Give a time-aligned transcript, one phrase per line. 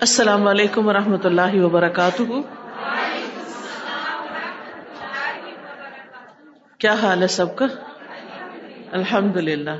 [0.00, 2.22] السلام علیکم و رحمۃ اللہ وبرکاتہ۔
[6.78, 7.66] کیا حال ہے سب کا؟
[8.92, 9.70] الحمد للہ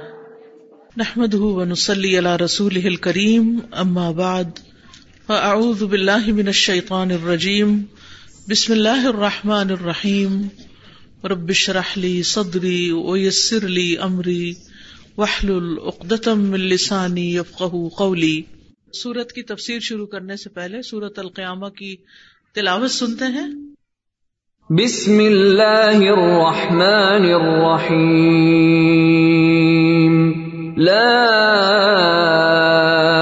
[0.97, 4.45] نحمد ونسلی علی رسول کریم اما بعد،
[5.27, 7.83] فاعوذ باللہ من الشیطان الرجیم۔
[8.49, 10.43] بسم اللہ الرحمن الرحیم۔
[11.25, 14.55] رب اشرح لی صدری ویسر لی امری۔
[15.17, 18.43] واحلل عقدۃ من لسانی یفقهوا قولی۔
[18.97, 21.97] سورت کی تفسیر شروع کرنے سے پہلے سورت القیامہ کی
[22.55, 23.49] تلاوت سنتے ہیں۔
[24.71, 30.33] بسم اللہ الرحمن الرحیم۔
[30.77, 31.25] لا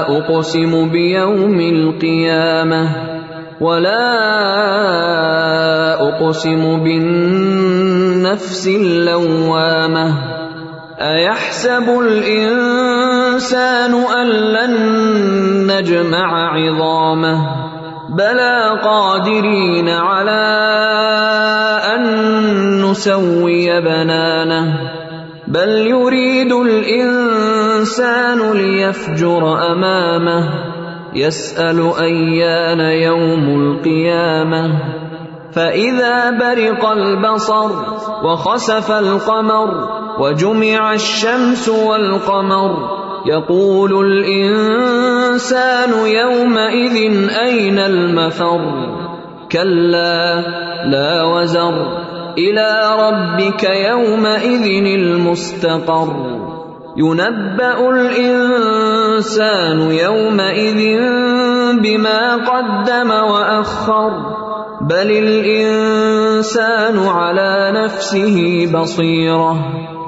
[0.07, 4.09] اقسم بیوم القیامہ ولا
[5.99, 10.35] اقسم بالنفس اللوامہ۔
[11.01, 13.24] ایحسب الانسان
[14.21, 14.73] ان لن
[15.71, 17.35] نجمع عظامه،
[18.09, 20.41] بلى قادرين على
[21.95, 24.95] ان نسوي بنانه،
[25.47, 30.49] بل يريد الانسان ليفجر امامه
[31.13, 34.79] يسال ايان يوم القيامه
[35.53, 37.71] فاذا برق البصر
[38.23, 48.61] وخسف القمر وجمع الشمس والقمر يقول الانسان يومئذ اين المفر؟
[49.51, 50.35] كلا،
[50.85, 52.05] لا وزر.
[52.37, 56.35] الى ربك يومئذ المستقر.
[56.97, 60.99] ينبا الانسان يومئذ
[61.83, 64.11] بما قدم واخر
[64.81, 69.57] بل الانسان على نفسه بصيره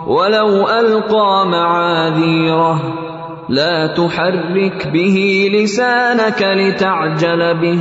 [0.08, 3.07] ولو القى معاذيره.
[3.50, 7.80] لا تحرك به لسانك لتعجل به.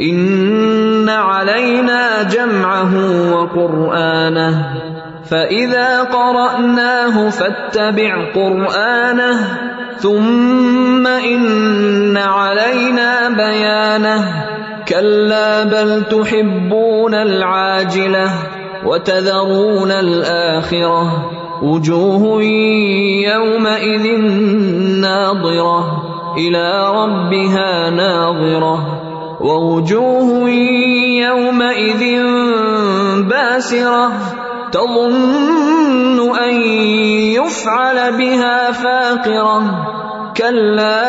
[0.00, 2.92] ان علينا جمعه
[3.32, 4.66] وقرانه
[5.30, 9.58] فاذا قراناه فاتبع قرانه
[9.98, 14.44] ثم ان علينا بيانه.
[14.88, 18.30] كلا بل تحبون العاجله
[18.84, 21.30] وتذرون الاخره
[21.64, 22.42] وجوه
[23.32, 24.20] يومئذ
[25.00, 26.04] ناظرة
[26.36, 28.78] إلى ربها ناظرة.
[29.40, 30.50] ووجوه
[31.20, 32.22] يومئذ
[33.28, 34.12] باسرة.
[34.72, 36.54] تظن أن
[37.32, 39.62] يفعل بها فاقرة.
[40.36, 41.04] كلا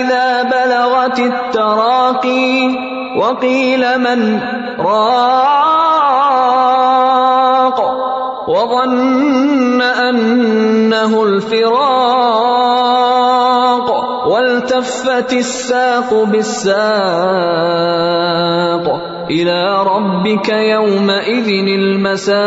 [0.00, 2.68] إذا بلغت التراقي.
[3.16, 4.40] وقيل من
[4.78, 5.97] راق
[8.68, 11.78] وظن أنه الفراق
[14.28, 16.78] والتفت الساق بالساق
[19.30, 21.48] إلى ربك يومئذ
[21.78, 22.38] المساق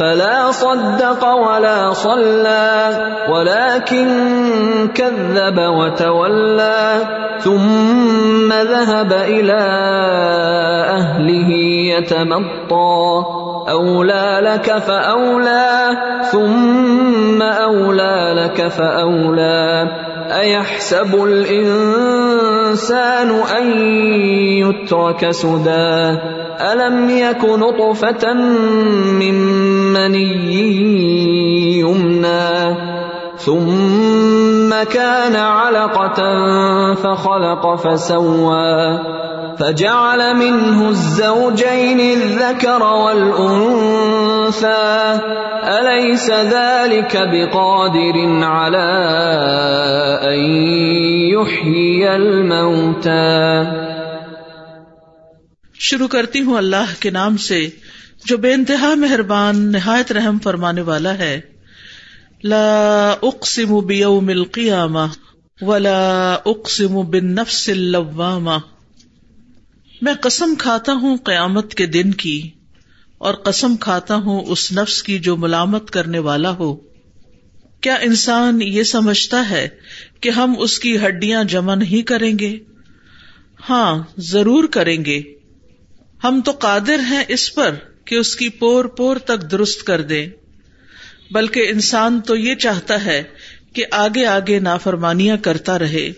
[0.00, 2.90] فلا صدق ولا صلى،
[3.28, 4.08] ولكن
[4.94, 7.00] كذب وتولى،
[7.40, 9.60] ثم ذهب الى
[10.88, 11.50] اهله
[11.96, 13.24] يتمطى
[13.68, 15.96] اولى لك فاولى
[16.30, 19.88] ثم اولى لك فاولى
[20.32, 22.70] ايحسب الانسان
[23.30, 23.66] ان
[24.64, 26.18] يترك سدى؟
[26.60, 28.32] الم يك نطفه
[29.18, 29.34] من
[29.92, 32.76] مني يمنى
[33.36, 36.20] ثم كان علقه
[36.94, 38.98] فخلق فسوى
[39.58, 44.70] فجعل منه الزوجين الذكر والانثى
[45.64, 48.88] اليس ذلك بقادر على
[50.22, 50.40] ان
[51.32, 53.79] يحيي الموتى
[55.80, 57.68] شروع کرتی ہوں اللہ کے نام سے،
[58.24, 61.40] جو بے انتہا مہربان، نہایت رحم فرمانے والا ہے۔
[62.44, 65.06] لا اقسم بیوم القیامہ
[65.60, 68.58] ولا اقسم بالنفس اللوامہ۔
[70.02, 72.50] میں قسم کھاتا ہوں قیامت کے دن کی،
[73.18, 76.74] اور قسم کھاتا ہوں اس نفس کی جو ملامت کرنے والا ہو۔
[77.80, 79.68] کیا انسان یہ سمجھتا ہے
[80.20, 82.56] کہ ہم اس کی ہڈیاں جمع نہیں کریں گے؟
[83.70, 85.39] ہاں ضرور کریں گے۔
[86.24, 87.74] ہم تو قادر ہیں اس پر
[88.04, 90.28] کہ اس کی پور پور تک درست کر دیں۔
[91.30, 93.22] بلکہ انسان تو یہ چاہتا ہے
[93.72, 96.12] کہ آگے آگے نافرمانیاں کرتا رہے۔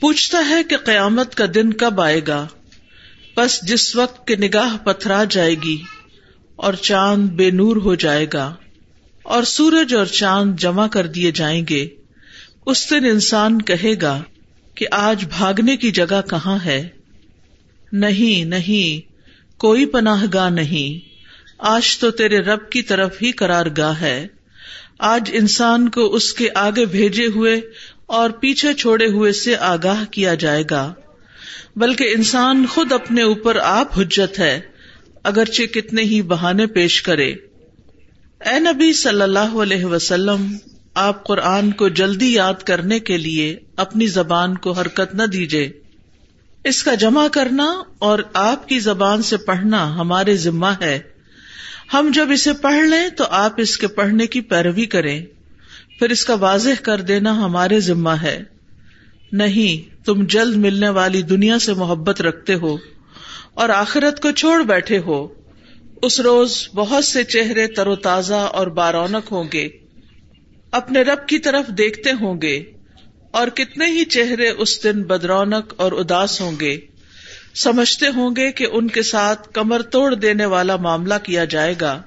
[0.00, 2.46] پوچھتا ہے کہ قیامت کا دن کب آئے گا۔
[3.36, 5.82] بس جس وقت کے نگاہ پتھرا جائے گی
[6.56, 8.54] اور چاند بے نور ہو جائے گا
[9.22, 11.88] اور سورج اور چاند جمع کر دیے جائیں گے،
[12.66, 14.22] اس دن انسان کہے گا
[14.74, 16.88] کہ آج بھاگنے کی جگہ کہاں ہے؟
[17.92, 19.12] نہیں نہیں،
[19.60, 21.16] کوئی پناہ گاہ نہیں۔
[21.58, 24.26] آج تو تیرے رب کی طرف ہی قرار گاہ ہے۔
[24.98, 27.60] آج انسان کو اس کے آگے بھیجے ہوئے
[28.06, 30.94] اور پیچھے چھوڑے ہوئے سے آگاہ کیا جائے گا۔
[31.76, 34.60] بلکہ انسان خود اپنے اوپر آپ حجت ہے،
[35.22, 37.30] اگرچہ کتنے ہی بہانے پیش کرے۔
[38.40, 40.56] اے نبی صلی اللہ علیہ وسلم،
[40.94, 45.72] آپ قرآن کو جلدی یاد کرنے کے لیے اپنی زبان کو حرکت نہ دیجیے
[46.66, 50.98] اس کا جمع کرنا اور آپ کی زبان سے پڑھنا ہمارے ذمہ ہے۔
[51.92, 55.26] ہم جب اسے پڑھ لیں تو آپ اس کے پڑھنے کی پیروی کریں۔
[55.98, 58.42] پھر اس کا واضح کر دینا ہمارے ذمہ ہے۔
[59.32, 62.76] نہیں، تم جلد ملنے والی دنیا سے محبت رکھتے ہو
[63.54, 65.28] اور آخرت کو چھوڑ بیٹھے ہو۔
[66.02, 69.68] اس روز بہت سے چہرے تر و تازہ اور بارونق ہوں گے۔
[70.70, 72.64] اپنے رب کی طرف دیکھتے ہوں گے۔
[73.36, 76.76] اور کتنے ہی چہرے اس دن بدرونق اور اداس ہوں گے،
[77.54, 82.02] سمجھتے ہوں گے کہ ان کے ساتھ کمر توڑ دینے والا معاملہ کیا جائے گا۔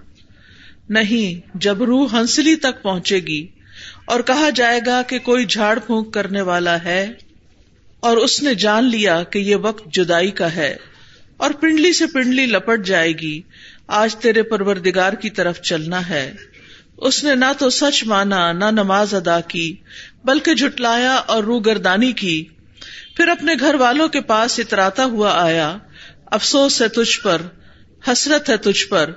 [0.90, 3.46] نہیں، جب روح ہنسلی تک پہنچے گی
[4.06, 7.02] اور کہا جائے گا کہ کوئی جھاڑ پھونک کرنے والا ہے
[8.00, 10.76] اور اس نے جان لیا کہ یہ وقت جدائی کا ہے
[11.38, 13.42] اور پنڈلی سے پنڈلی لپٹ جائے گی،
[13.88, 16.32] آج تیرے پروردگار کی طرف چلنا ہے۔
[17.02, 19.76] اس نے نہ تو سچ مانا، نہ نماز ادا کی،
[20.24, 22.46] بلکہ جھٹلایا اور رو گردانی کی۔
[23.16, 25.78] پھر اپنے گھر والوں کے پاس اتراتا ہوا آیا،
[26.26, 27.42] افسوس ہے تجھ پر،
[28.08, 29.10] حسرت ہے تجھ پر۔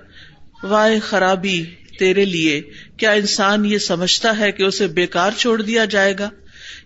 [0.62, 1.64] وائے خرابی
[1.98, 2.62] تیرے لیے،
[2.96, 6.30] کیا انسان یہ سمجھتا ہے کہ اسے بےکار چھوڑ دیا جائے گا؟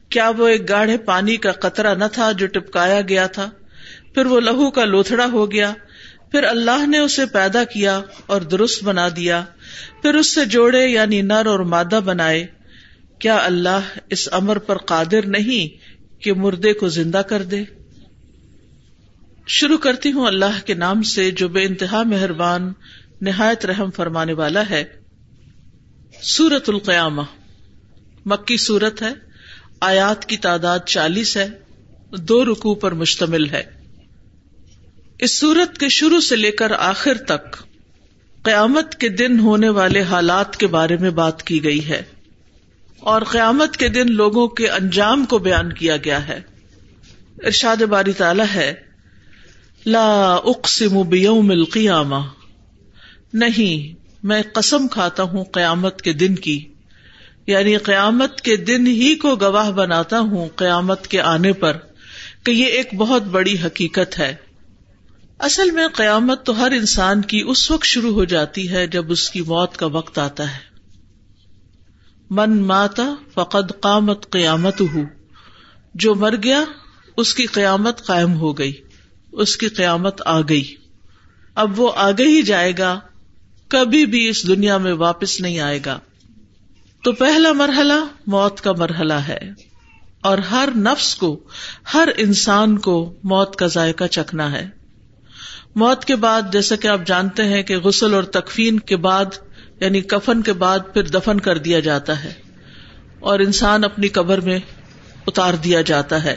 [0.08, 3.50] کیا وہ ایک گاڑھے پانی کا قطرہ نہ تھا جو ٹپکایا گیا تھا؟
[4.14, 5.72] پھر وہ لہو کا لوتھڑا ہو گیا۔
[6.30, 9.44] پھر اللہ نے اسے پیدا کیا اور درست بنا دیا۔
[10.02, 12.46] پھر اس سے جوڑے یعنی نر اور مادہ بنائے۔
[13.18, 13.80] کیا اللہ
[14.10, 15.86] اس امر پر قادر نہیں
[16.22, 17.62] کہ مردے کو زندہ کر دے؟
[19.46, 22.72] شروع کرتی ہوں اللہ کے نام سے جو بے انتہا مہربان،
[23.20, 24.84] نہایت رحم فرمانے والا ہے۔
[26.22, 27.22] سورت القیامہ۔
[28.24, 29.10] مکی سورت ہے۔
[29.80, 31.48] آیات کی تعداد چالیس ہے۔
[32.18, 33.62] دو رکو پر مشتمل ہے۔
[35.18, 37.56] اس سورت کے شروع سے لے کر آخر تک
[38.46, 42.02] قیامت کے دن ہونے والے حالات کے بارے میں بات کی گئی ہے
[43.00, 46.40] اور قیامت کے دن لوگوں کے انجام کو بیان کیا گیا ہے۔
[47.44, 48.74] ارشاد باری تعالی ہے،
[49.86, 52.16] لا اقسم بیوم القیامہ۔
[53.32, 56.64] نہیں، میں قسم کھاتا ہوں قیامت کے دن کی۔
[57.46, 61.76] یعنی قیامت کے دن ہی کو گواہ بناتا ہوں قیامت کے آنے پر
[62.44, 64.45] کہ یہ ایک بہت بڑی حقیقت ہے۔
[65.38, 69.30] اصل میں قیامت تو ہر انسان کی اس وقت شروع ہو جاتی ہے جب اس
[69.30, 70.58] کی موت کا وقت آتا ہے۔
[72.30, 75.00] من ماتا فقد قامت قیامت ہو
[75.94, 76.64] جو مر گیا،
[77.16, 78.72] اس کی قیامت قائم ہو گئی۔
[79.32, 80.74] اس کی قیامت آ گئی۔
[81.54, 83.00] اب وہ آگے ہی جائے گا۔
[83.68, 85.98] کبھی بھی اس دنیا میں واپس نہیں آئے گا۔
[87.04, 89.38] تو پہلا مرحلہ موت کا مرحلہ ہے۔
[90.20, 91.40] اور ہر نفس کو،
[91.94, 94.75] ہر انسان کو موت کا ذائقہ چکھنا ہے۔
[95.76, 99.24] موت کے بعد جیسا کہ آپ جانتے ہیں کہ غسل اور تکفین کے بعد
[99.80, 102.32] یعنی کفن کے بعد پھر دفن کر دیا جاتا ہے
[103.20, 104.58] اور انسان اپنی قبر میں
[105.26, 106.36] اتار دیا جاتا ہے۔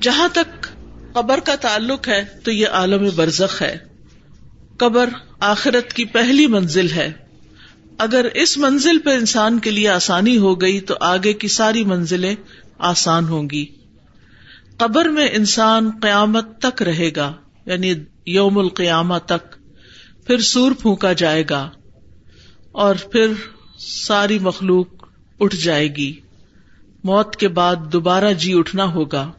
[0.00, 0.66] جہاں تک
[1.12, 3.78] قبر کا تعلق ہے تو یہ عالم برزخ ہے۔
[4.76, 5.08] قبر
[5.40, 7.12] آخرت کی پہلی منزل ہے۔
[7.98, 12.34] اگر اس منزل پہ انسان کے لیے آسانی ہو گئی تو آگے کی ساری منزلیں
[12.78, 13.66] آسان ہوں گی۔
[14.76, 17.32] قبر میں انسان قیامت تک رہے گا
[17.66, 17.94] یعنی
[18.28, 19.54] یوم القیامہ تک
[20.26, 21.70] پھر سور پھونکا جائے گا
[22.72, 23.32] اور پھر
[23.78, 24.86] ساری مخلوق
[25.40, 26.20] اٹھ جائے گی۔
[27.04, 29.30] موت کے بعد دوبارہ جی اٹھنا ہوگا۔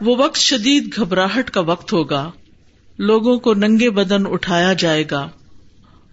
[0.00, 2.30] وہ وقت شدید گھبراہٹ کا وقت ہوگا۔
[2.98, 5.28] لوگوں کو ننگے بدن اٹھایا جائے گا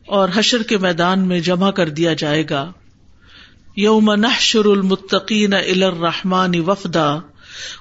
[0.06, 2.72] اور حشر کے میدان میں جمع کر دیا جائے گا۔
[3.76, 7.20] یوم نحشر المتقین الى الرحمن وفدا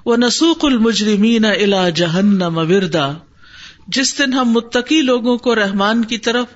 [0.06, 3.12] و نسوق المجرمین الى جہنم وردا۔
[3.86, 6.46] جس دن ہم متقی لوگوں کو رحمان کی طرف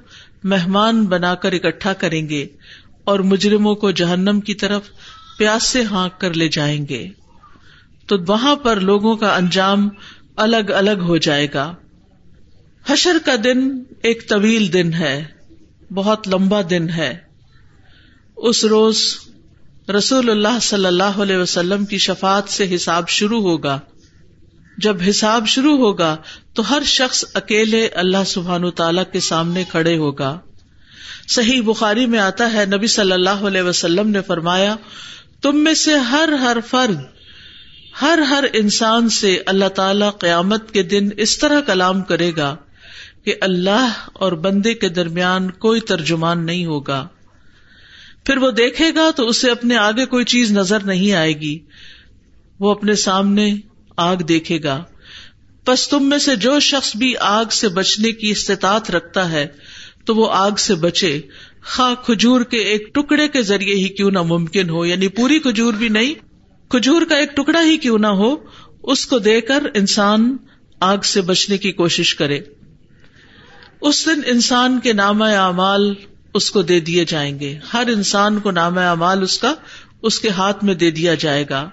[0.45, 2.47] مہمان بنا کر اکٹھا کریں گے
[3.05, 4.83] اور مجرموں کو جہنم کی طرف
[5.39, 7.09] پیاس سے ہانک کر لے جائیں گے،
[8.07, 9.89] تو وہاں پر لوگوں کا انجام
[10.37, 11.75] الگ الگ ہو جائے گا۔
[12.87, 15.25] حشر کا دن ایک طویل دن ہے،
[15.95, 17.17] بہت لمبا دن ہے۔
[18.37, 19.17] اس روز
[19.99, 23.81] رسول اللہ صلی اللہ علیہ وسلم کی شفات سے حساب شروع ہوگا۔
[24.83, 26.17] جب حساب شروع ہوگا
[26.55, 30.39] تو ہر شخص اکیلے اللہ سبحان تعالی کے سامنے کھڑے ہوگا۔
[31.29, 34.77] صحیح بخاری میں آتا ہے، نبی صلی اللہ علیہ وسلم نے فرمایا،
[35.43, 36.97] تم میں سے ہر ہر فرد،
[38.03, 42.57] ہر ہر انسان سے اللہ تعالی قیامت کے دن اس طرح کلام کرے گا
[43.25, 47.09] کہ اللہ اور بندے کے درمیان کوئی ترجمان نہیں ہوگا۔
[48.25, 51.59] پھر وہ دیکھے گا تو اسے اپنے آگے کوئی چیز نظر نہیں آئے گی۔
[52.61, 53.55] وہ اپنے سامنے
[54.01, 54.85] آگ دیکھے گا۔
[55.67, 59.47] بس تم میں سے جو شخص بھی آگ سے بچنے کی استطاعت رکھتا ہے،
[60.05, 61.21] تو وہ آگ سے بچے۔
[61.63, 65.75] خا کھجور کے ایک ٹکڑے کے ذریعے ہی کیوں نہ ممکن ہو یعنی پوری کھجور
[65.75, 66.15] بھی نہیں،
[66.69, 68.37] کھجور کا ایک ٹکڑا ہی کیوں نہ ہو،
[68.83, 70.37] اس کو دے کر انسان
[70.81, 72.41] آگ سے بچنے کی کوشش کرے۔
[73.81, 75.95] اس دن انسان کے نام اعمال
[76.35, 79.55] اس کو دے دیے جائیں گے۔ ہر انسان کو نام اعمال اس کا،
[80.03, 81.69] اس کے ہاتھ میں دے دیا جائے گا۔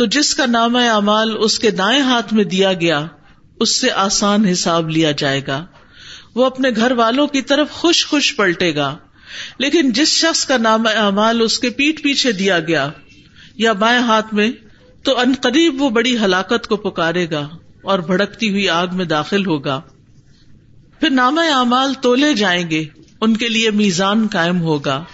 [0.00, 3.06] تو جس کا نام اعمال اس کے دائیں ہاتھ میں دیا گیا،
[3.60, 5.66] اس سے آسان حساب لیا جائے گا۔
[6.34, 8.96] وہ اپنے گھر والوں کی طرف خوش خوش پلٹے گا۔
[9.58, 12.90] لیکن جس شخص کا نام اعمال اس کے پیٹ پیچھے دیا گیا
[13.56, 14.50] یا بائیں ہاتھ میں،
[15.02, 17.48] تو ان قریب وہ بڑی ہلاکت کو پکارے گا
[17.82, 19.80] اور بھڑکتی ہوئی آگ میں داخل ہوگا۔
[21.00, 22.84] پھر نام اعمال تولے جائیں گے،
[23.20, 25.04] ان کے لیے میزان قائم ہوگا۔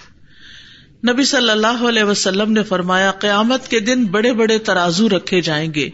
[1.08, 5.74] نبی صلی اللہ علیہ وسلم نے فرمایا، قیامت کے دن بڑے بڑے ترازو رکھے جائیں
[5.74, 5.90] گے۔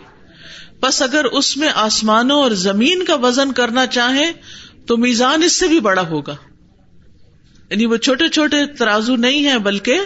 [0.81, 4.33] بس اگر اس میں آسمانوں اور زمین کا وزن کرنا چاہیں،
[4.87, 6.37] تو میزان اس سے بھی بڑا ہوگا۔
[7.71, 10.01] یعنی وہ چھوٹے چھوٹے ترازو نہیں ہے بلکہ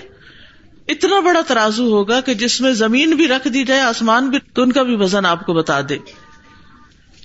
[0.89, 4.63] اتنا بڑا ترازو ہوگا کہ جس میں زمین بھی رکھ دی جائے، آسمان بھی، تو
[4.63, 5.99] ان کا بھی وزن آپ کو بتا دے۔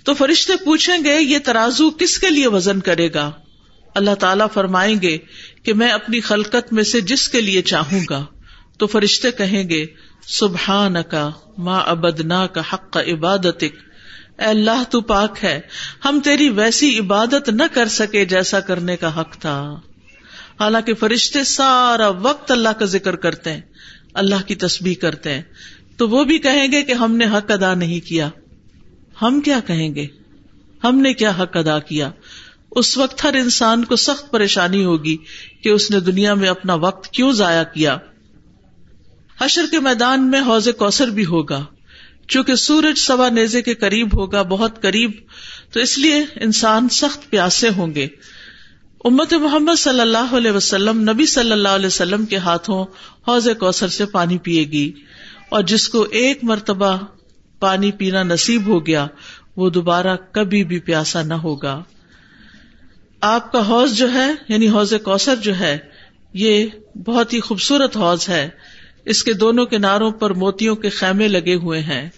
[0.03, 3.31] تو فرشتے پوچھیں گے، یہ ترازو کس کے لیے وزن کرے گا؟
[3.95, 5.17] اللہ تعالیٰ فرمائیں گے
[5.63, 8.25] کہ میں اپنی خلقت میں سے جس کے لیے چاہوں گا،
[8.77, 9.85] تو فرشتے کہیں گے
[10.27, 13.69] سبحان کا ماں ابدنا کا حق کا عبادت اے
[14.37, 15.61] اللہ، تو پاک ہے۔
[16.05, 19.79] ہم تیری ویسی عبادت نہ کر سکے جیسا کرنے کا حق تھا۔
[20.59, 23.61] حالانکہ فرشتے سارا وقت اللہ کا ذکر کرتے ہیں،
[24.13, 25.41] اللہ کی تسبیح کرتے ہیں۔
[25.97, 28.29] تو وہ بھی کہیں گے کہ ہم نے حق ادا نہیں کیا۔
[29.21, 30.07] ہم کیا کہیں گے؟
[30.83, 32.11] ہم نے کیا حق ادا کیا؟
[32.71, 35.17] اس وقت ہر انسان کو سخت پریشانی ہوگی
[35.63, 37.97] کہ اس نے دنیا میں اپنا وقت کیوں ضائع کیا۔
[39.41, 41.65] حشر کے میدان میں حوض کوثر بھی ہوگا۔
[42.27, 45.11] چونکہ سورج سوا نیزے کے قریب ہوگا، بہت قریب،
[45.73, 48.07] تو اس لیے انسان سخت پیاسے ہوں گے۔
[49.05, 52.85] امت محمد صلی اللہ علیہ وسلم، نبی صلی اللہ علیہ وسلم کے ہاتھوں
[53.27, 54.91] حوض کوثر سے پانی پیے گی۔
[55.49, 56.97] اور جس کو ایک مرتبہ
[57.59, 59.07] پانی پینا نصیب ہو گیا،
[59.57, 61.83] وہ دوبارہ کبھی بھی پیاسا نہ ہوگا۔
[63.21, 65.77] آپ کا حوض جو ہے یعنی حوض کوثر جو ہے،
[66.33, 66.65] یہ
[67.05, 68.49] بہت ہی خوبصورت حوض ہے۔
[69.05, 72.09] اس کے دونوں کناروں پر موتیوں کے خیمے لگے ہوئے ہیں۔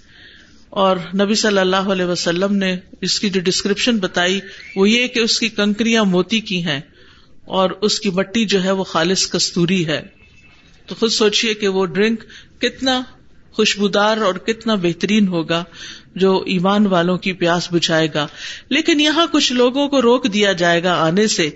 [0.69, 4.39] اور نبی صلی اللہ علیہ وسلم نے اس کی جو ڈسکرپشن بتائی،
[4.75, 6.81] وہ یہ کہ اس کی کنکریاں موتی کی ہیں
[7.45, 10.01] اور اس کی مٹی جو ہے وہ خالص کستوری ہے۔
[10.85, 12.23] تو خود سوچیے کہ وہ ڈرنک
[12.61, 13.01] کتنا
[13.53, 15.63] خوشبودار اور کتنا بہترین ہوگا
[16.15, 18.27] جو ایمان والوں کی پیاس بچھائے گا۔
[18.69, 21.49] لیکن یہاں کچھ لوگوں کو روک دیا جائے گا آنے سے۔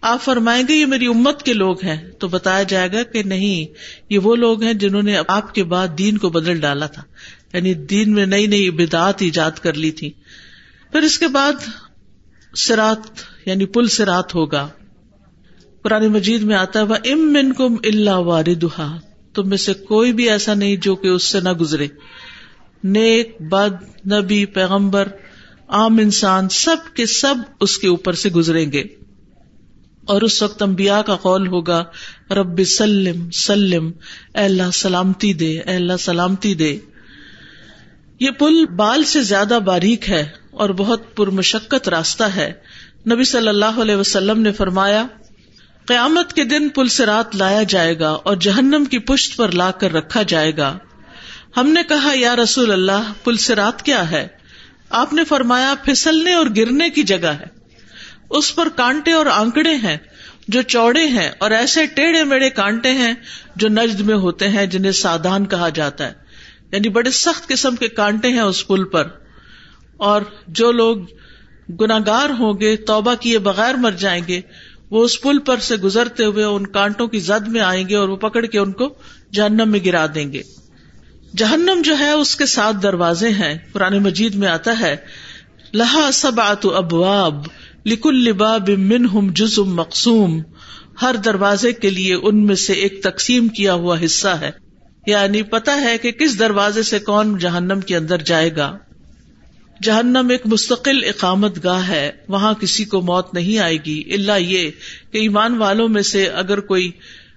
[0.00, 3.72] آپ فرمائیں گے، یہ میری امت کے لوگ ہیں۔ تو بتایا جائے گا کہ نہیں،
[4.10, 7.02] یہ وہ لوگ ہیں جنہوں نے آپ کے بعد دین کو بدل ڈالا تھا۔
[7.52, 10.10] یعنی دین میں نئی نئی بدعت ایجاد کر لی تھی۔
[10.92, 11.52] پھر اس کے بعد
[12.56, 12.98] سرات
[13.46, 14.68] یعنی پل سرات ہوگا۔
[15.82, 18.98] قرآن مجید میں آتا ہے وہ ام من کم اللہ واردہ
[19.42, 21.86] تم میں سے کوئی بھی ایسا نہیں جو کہ اس سے نہ گزرے۔
[22.84, 25.08] نیک، بد، نبی، پیغمبر،
[25.68, 28.82] عام انسان، سب کے سب اس کے اوپر سے گزریں گے۔
[30.06, 31.84] اور اس وقت امبیا کا قول ہوگا،
[32.30, 33.90] رب سلم سلم،
[34.34, 36.78] اے اللہ سلامتی دے، اے اللہ سلامتی دے۔
[38.20, 42.52] یہ پل بال سے زیادہ باریک ہے اور بہت پرمشقت راستہ ہے۔
[43.12, 45.06] نبی صلی اللہ علیہ وسلم نے فرمایا
[45.88, 49.70] قیامت کے دن پل سے رات لایا جائے گا اور جہنم کی پشت پر لا
[49.70, 50.78] کر رکھا جائے گا۔
[51.56, 54.28] ہم نے کہا، یا رسول اللہ، پل سے رات کیا ہے؟
[54.90, 57.44] آپ نے فرمایا، پھسلنے اور گرنے کی جگہ ہے۔
[58.30, 59.96] اس پر کانٹے اور آنکڑے ہیں
[60.48, 63.14] جو چوڑے ہیں اور ایسے ٹیڑھے میڑے کانٹے ہیں
[63.56, 66.12] جو نجد میں ہوتے ہیں، جنہیں سادان کہا جاتا ہے۔
[66.72, 69.08] یعنی بڑے سخت قسم کے کانٹے ہیں اس پل پر۔
[69.96, 70.96] اور جو لوگ
[71.80, 74.40] گناگار ہوں گے، توبہ کیے بغیر مر جائیں گے۔
[74.90, 78.08] وہ اس پل پر سے گزرتے ہوئے ان کانٹوں کی زد میں آئیں گے اور
[78.08, 78.94] وہ پکڑ کے ان کو
[79.32, 80.42] جہنم میں گرا دیں گے۔
[81.36, 84.96] جہنم جو ہے اس کے سات دروازے ہیں۔ پرانے مجید میں آتا ہے،
[85.74, 87.34] لہا سب آت ابواب
[87.86, 90.42] لکل لباب من ہم جزم مقصوم
[91.02, 94.50] ہر دروازے کے لیے ان میں سے ایک تقسیم کیا ہوا حصہ ہے۔
[95.06, 98.78] یعنی پتا ہے کہ کس دروازے سے کون جہنم کے اندر جائے گا۔
[99.82, 104.70] جہنم ایک مستقل اقامت گاہ ہے، وہاں کسی کو موت نہیں آئے گی اللہ یہ
[105.12, 106.90] کہ ایمان والوں میں سے اگر کوئی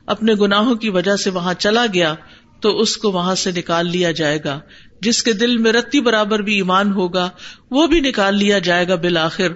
[0.06, 2.16] اپنے گناہوں کی وجہ سے وہاں چلا گیا،
[2.62, 4.60] تو اس کو وہاں سے نکال لیا جائے گا۔
[5.02, 7.30] جس کے دل میں رتی برابر بھی ایمان ہوگا،
[7.72, 9.48] وہ بھی نکال لیا جائے گا بالآخر۔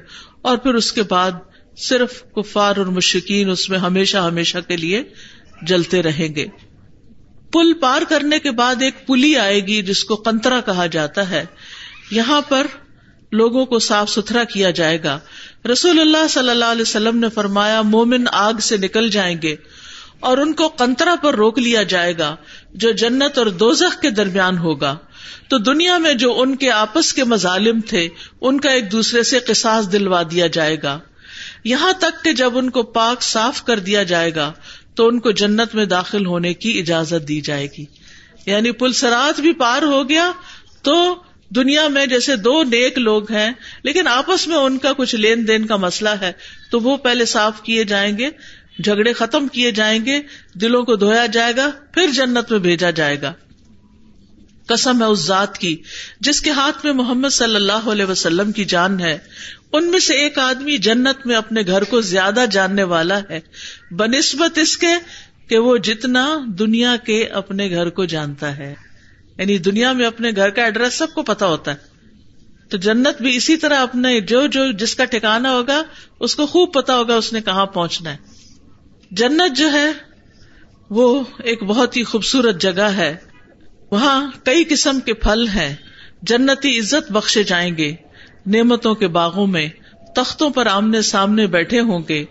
[0.42, 1.32] اور پھر اس کے بعد
[1.78, 5.04] صرف کفار اور مشکین اس میں ہمیشہ ہمیشہ کے لیے
[5.62, 6.46] جلتے رہیں گے۔
[7.52, 11.46] پل پار کرنے کے بعد ایک پلی آئے گی، جس کو کنترا کہا جاتا ہے۔
[12.12, 12.68] یہاں پر
[13.32, 15.20] لوگوں کو صاف ستھرا کیا جائے گا۔
[15.72, 19.56] رسول اللہ صلی اللہ علیہ وسلم نے فرمایا، مومن آگ سے نکل جائیں گے
[20.20, 22.36] اور ان کو کنترا پر روک لیا جائے گا
[22.74, 24.98] جو جنت اور دوزخ کے درمیان ہوگا۔
[25.48, 28.10] تو دنیا میں جو ان کے آپس کے مظالم تھے،
[28.42, 31.00] ان کا ایک دوسرے سے قصاص دلوا دیا جائے گا۔
[31.64, 34.52] یہاں تک کہ جب ان کو پاک صاف کر دیا جائے گا،
[34.96, 37.86] تو ان کو جنت میں داخل ہونے کی اجازت دی جائے گی۔
[38.46, 40.32] یعنی پلسرات بھی پار ہو گیا،
[40.82, 41.16] تو
[41.50, 43.52] دنیا میں جیسے دو نیک لوگ ہیں،
[43.84, 46.32] لیکن آپس میں ان کا کچھ لین دین کا مسئلہ ہے،
[46.72, 48.30] تو وہ پہلے صاف کیے جائیں گے،
[48.84, 50.22] جھگڑے ختم کیے جائیں گے،
[50.54, 53.34] دلوں کو دھویا جائے گا، پھر جنت میں بھیجا جائے گا۔
[54.66, 55.76] قسم ہے اس ذات کی،
[56.20, 59.18] جس کے ہاتھ میں محمد صلی اللہ علیہ وسلم کی جان ہے۔
[59.74, 63.40] ان میں سے ایک آدمی جنت میں اپنے گھر کو زیادہ جاننے والا ہے۔
[63.92, 64.88] بنسبت اس کے
[65.48, 68.74] کہ وہ جتنا دنیا کے اپنے گھر کو جانتا ہے۔
[69.38, 71.96] یعنی دنیا میں اپنے گھر کا ایڈریس سب کو پتا ہوتا ہے۔
[72.70, 75.84] تو جنت بھی اسی طرح اپنے جو جو جس کا ٹھکانا ہوگا،
[76.20, 78.18] اس کو خوب پتا ہوگا اس نے کہاں پہنچنا ہے۔
[79.12, 79.92] جنت جو ہے،
[80.90, 83.16] وہ ایک بہت ہی خوبصورت جگہ ہے۔
[83.92, 85.76] وہاں کئی قسم کے پھل ہیں۔
[86.22, 87.96] جنتی عزت بخشے جائیں گے۔
[88.46, 89.70] نعمتوں کے باغوں میں
[90.16, 92.26] تختوں پر آمنے سامنے بیٹھے ہوں گے۔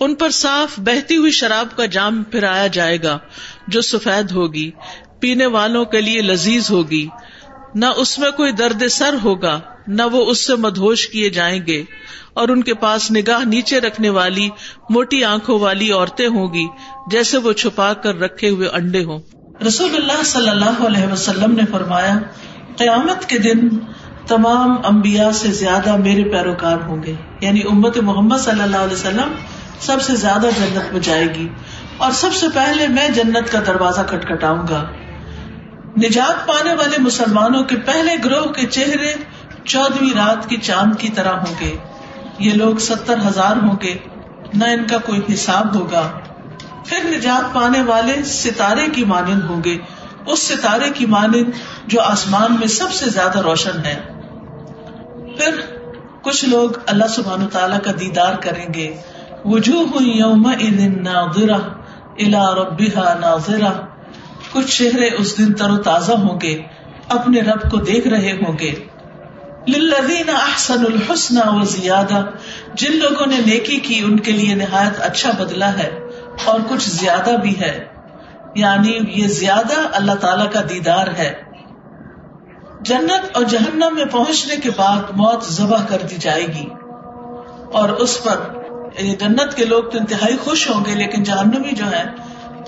[0.00, 3.18] ان پر صاف بہتی ہوئی شراب کا جام پھرایا جائے گا،
[3.68, 4.70] جو سفید ہوگی۔
[5.20, 7.08] پینے والوں کے لیے لذیذ ہوگی۔
[7.74, 11.84] نہ اس میں کوئی درد سر ہوگا، نہ وہ اس سے مدہوش کیے جائیں گے۔
[12.34, 14.48] اور ان کے پاس نگاہ نیچے رکھنے والی،
[14.90, 16.66] موٹی آنکھوں والی عورتیں ہوں گی،
[17.10, 19.18] جیسے وہ چھپا کر رکھے ہوئے انڈے ہوں۔
[19.66, 22.18] رسول اللہ صلی اللہ علیہ وسلم نے فرمایا،
[22.76, 23.68] قیامت کے دن
[24.26, 29.32] تمام امبیا سے زیادہ میرے پیروکار ہوں گے۔ یعنی امت محمد صلی اللہ علیہ وسلم
[29.80, 31.48] سب سے زیادہ جنت میں جائے گی۔
[31.96, 34.90] اور سب سے پہلے میں جنت کا دروازہ کٹکھٹاؤں گا۔
[35.96, 39.14] نجات پانے والے مسلمانوں کے پہلے گروہ کے چہرے
[39.64, 41.76] چودہویں رات کی چاند کی طرح ہوں گے۔
[42.38, 43.96] یہ لوگ ستر ہزار ہوں گے۔
[44.54, 46.08] نہ ان کا کوئی حساب ہوگا۔
[46.84, 49.78] پھر نجات پانے والے ستارے کی مانند ہوں گے۔
[50.26, 51.50] اس ستارے کی مانند
[51.86, 54.00] جو آسمان میں سب سے زیادہ روشن ہے۔
[55.36, 55.60] پھر
[56.22, 58.96] کچھ لوگ اللہ سبحان تعالیٰ کا دیدار کریں گے۔
[59.44, 60.50] وجوہ یوم
[61.00, 61.56] ناظرہ
[62.18, 63.93] الا ربها ناظرہ۔
[64.54, 66.62] کچھ چہرے اس دن تر و تازہ ہوں گے،
[67.08, 68.74] اپنے رب کو دیکھ رہے ہوں گے۔
[69.68, 72.26] للذین احسن الحسن و زیادہ
[72.74, 75.98] جن لوگوں نے نیکی کی، ان کے لیے نہایت اچھا بدلا ہے
[76.44, 77.84] اور کچھ زیادہ بھی ہے۔
[78.56, 81.34] یعنی یہ زیادہ اللہ تعالی کا دیدار ہے۔
[82.80, 86.68] جنت اور جہنم میں پہنچنے کے بعد موت ذبح کر دی جائے گی۔
[87.72, 88.36] اور اس پر
[88.98, 92.23] یعنی جنت کے لوگ تو انتہائی خوش ہوں گے، لیکن جہنمی جو ہے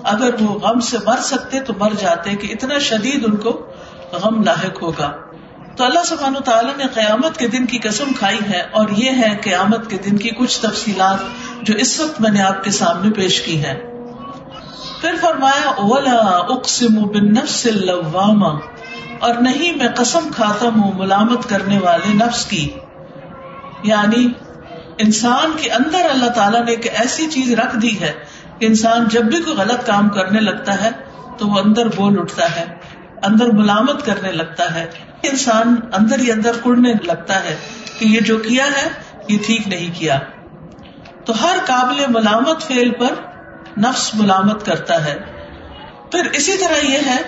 [0.06, 3.66] اگر وہ غم سے مر سکتے تو مر جاتے کہ اتنا شدید ان کو
[4.12, 5.12] غم لاحق ہوگا۔
[5.76, 9.38] تو اللہ سبحانہ تعالیٰ نے قیامت کے دن کی قسم کھائی ہے اور یہ ہے
[9.42, 11.18] قیامت کے دن کی کچھ تفصیلات
[11.62, 13.80] جو اس وقت میں نے آپ کے سامنے پیش کی ہے
[15.00, 18.58] پھر فرمایا اولا اقسم بالنفس اللوامہ
[19.20, 22.70] اور نہیں، میں قسم کھاتا ہوں ملامت کرنے والے نفس کی۔
[23.82, 24.28] یعنی
[24.98, 28.12] انسان کے اندر اللہ تعالیٰ نے ایک ایسی چیز رکھ دی ہے
[28.60, 30.90] انسان جب بھی کوئی غلط کام کرنے لگتا ہے
[31.38, 32.64] تو وہ اندر بول اٹھتا ہے،
[33.22, 34.86] اندر ملامت کرنے لگتا ہے۔
[35.22, 37.56] انسان اندر ہی اندر کڑنے لگتا ہے
[37.98, 38.88] کہ یہ جو کیا ہے،
[39.28, 40.18] یہ ٹھیک نہیں کیا۔
[41.24, 43.14] تو ہر قابل ملامت فیل پر
[43.80, 45.18] نفس ملامت کرتا ہے۔
[46.12, 47.22] پھر اسی طرح یہ ہے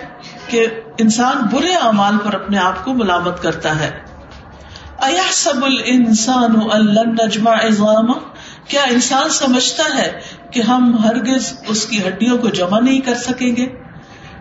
[0.47, 4.09] کہ انسان برے اعمال پر اپنے آپ کو ملامت کرتا ہے۔
[5.31, 6.53] سب السان
[7.25, 7.51] نجمع
[8.69, 10.09] کیا انسان سمجھتا ہے
[10.51, 13.65] کہ ہم ہرگز اس کی ہڈیوں کو جمع نہیں کر سکیں گے؟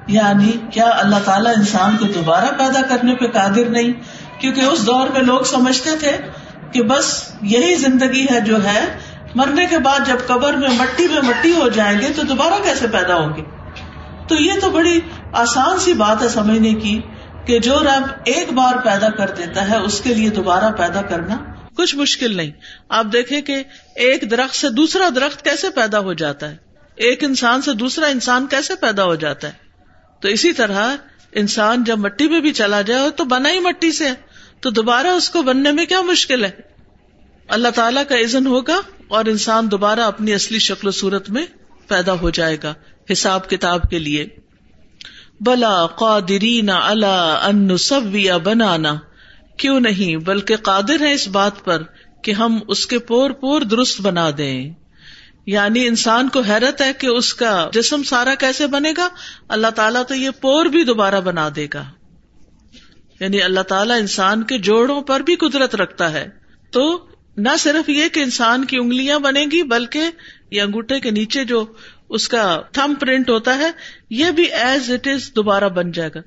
[0.07, 3.93] یعنی کیا اللہ تعالیٰ انسان کو دوبارہ پیدا کرنے پہ قادر نہیں؟
[4.41, 6.17] کیونکہ اس دور میں لوگ سمجھتے تھے
[6.73, 7.12] کہ بس
[7.43, 8.81] یہی زندگی ہے جو ہے،
[9.35, 12.87] مرنے کے بعد جب قبر میں مٹی میں مٹی ہو جائیں گے تو دوبارہ کیسے
[12.87, 13.43] پیدا ہوں گے؟
[14.29, 15.01] تو یہ تو بڑی
[15.33, 17.01] آسان سی بات ہے سمجھنے کی
[17.47, 21.37] کہ جو رب ایک بار پیدا کر دیتا ہے، اس کے لیے دوبارہ پیدا کرنا
[21.79, 22.51] کچھ مشکل نہیں۔
[22.88, 23.62] آپ دیکھیں کہ
[23.97, 26.57] ایک درخت سے دوسرا درخت کیسے پیدا ہو جاتا ہے؟
[26.95, 29.53] ایک انسان سے دوسرا انسان کیسے پیدا ہو جاتا ہے؟
[30.21, 30.97] تو اسی طرح
[31.33, 34.05] انسان جب مٹی میں بھی چلا جائے تو بنا ہی مٹی سے
[34.61, 36.51] تو دوبارہ اس کو بننے میں کیا مشکل ہے؟
[37.49, 41.47] اللہ تعالیٰ کا عزن ہوگا اور انسان دوبارہ اپنی اصلی شکل و صورت میں
[41.88, 42.75] پیدا ہو جائے گا
[43.12, 44.27] حساب کتاب کے لیے۔
[45.41, 48.95] بلا قادرین اللہ ان سبیا بنانا۔
[49.59, 51.83] کیوں نہیں بلکہ قادر ہے اس بات پر
[52.23, 54.73] کہ ہم اس کے پور پور درست بنا دیں۔
[55.47, 59.09] یعنی انسان کو حیرت ہے کہ اس کا جسم سارا کیسے بنے گا؟
[59.49, 61.85] اللہ تعالیٰ تو یہ پور بھی دوبارہ بنا دے گا۔
[63.21, 66.29] یعنی اللہ تعالیٰ انسان کے جوڑوں پر بھی قدرت رکھتا ہے۔
[66.71, 70.03] تو نہ صرف یہ کہ انسان کی انگلیاں بنے گی، بلکہ
[70.51, 71.66] یہ انگوٹھے کے نیچے جو
[72.09, 73.71] اس کا تھم پرنٹ ہوتا ہے،
[74.11, 76.21] یہ بھی ایز اٹ از دوبارہ بن جائے گا۔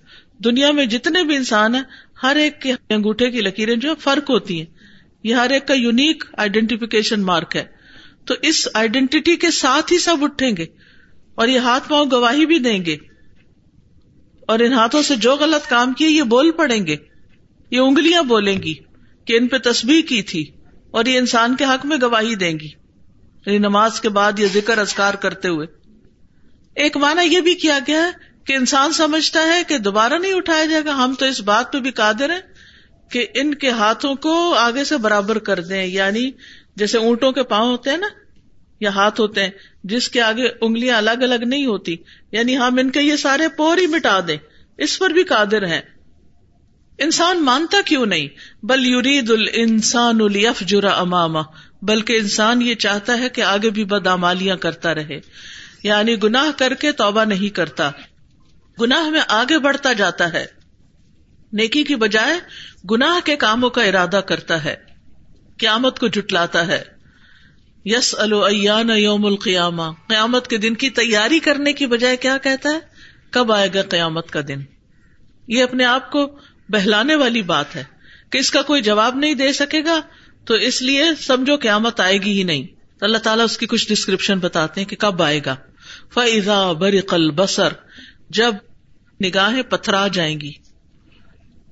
[0.43, 1.83] دنیا میں جتنے بھی انسان ہیں
[2.23, 4.65] ہر ایک کے انگوٹھے کی لکیریں جو فرق ہوتی ہیں۔
[5.23, 7.63] یہ ہر ایک کا یونیک آئیڈینٹیفکیشن مارک ہے۔
[8.25, 10.65] تو اس آئیڈینٹی کے ساتھ ہی سب اٹھیں گے
[11.35, 12.97] اور یہ ہاتھ پاؤں گواہی بھی دیں گے۔
[14.47, 16.95] اور ان ہاتھوں سے جو غلط کام کیے، یہ بول پڑیں گے۔
[17.71, 18.73] یہ انگلیاں بولیں گی
[19.25, 20.45] کہ ان پہ تصویر کی تھی
[20.91, 22.67] اور یہ انسان کے حق میں گواہی دیں گی۔
[23.45, 25.67] یعنی نماز کے بعد یہ ذکر ازکار کرتے ہوئے۔
[26.75, 30.65] ایک مانا یہ بھی کیا گیا ہے کہ انسان سمجھتا ہے کہ دوبارہ نہیں اٹھایا
[30.65, 32.41] جائے گا، ہم تو اس بات پہ بھی قادر ہیں
[33.11, 36.31] کہ ان کے ہاتھوں کو آگے سے برابر کر دیں۔ یعنی
[36.75, 38.07] جیسے اونٹوں کے پاؤں ہوتے ہیں نا،
[38.79, 39.49] یا ہاتھ ہوتے ہیں،
[39.83, 41.95] جس کے آگے انگلیاں الگ الگ نہیں ہوتی۔
[42.31, 44.37] یعنی ہم ان کے یہ سارے پور ہی مٹا دیں۔
[44.77, 45.81] اس پر بھی قادر ہیں۔
[46.97, 48.27] انسان مانتا کیوں نہیں؟
[48.63, 51.41] بل یورید السان الیف جرا اماما
[51.81, 55.19] بلکہ انسان یہ چاہتا ہے کہ آگے بھی بدامالیاں کرتا رہے۔
[55.83, 57.91] یعنی گناہ کر کے توبہ نہیں کرتا۔
[58.81, 60.45] گناہ میں آگے بڑھتا جاتا ہے۔
[61.53, 62.33] نیکی کی بجائے
[62.91, 64.75] گناہ کے کاموں کا ارادہ کرتا ہے۔
[65.57, 66.83] قیامت کو جٹلاتا ہے۔
[67.85, 72.79] یس الان یوم القیامہ۔ قیامت کے دن کی تیاری کرنے کی بجائے کیا کہتا ہے؟
[73.31, 74.61] کب آئے گا قیامت کا دن؟
[75.47, 77.83] یہ اپنے آپ کو بہلانے والی بات ہے۔
[78.29, 80.01] کہ اس کا کوئی جواب نہیں دے سکے گا،
[80.45, 82.63] تو اس لیے سمجھو قیامت آئے گی ہی نہیں۔
[83.01, 85.55] اللہ تعالیٰ اس کی کچھ ڈسکرپشن بتاتے ہیں کہ کب آئے گا۔
[86.13, 87.73] فضا برقل بسر
[88.33, 88.55] جب
[89.23, 90.51] نگاہیں پتھرا جائیں گی۔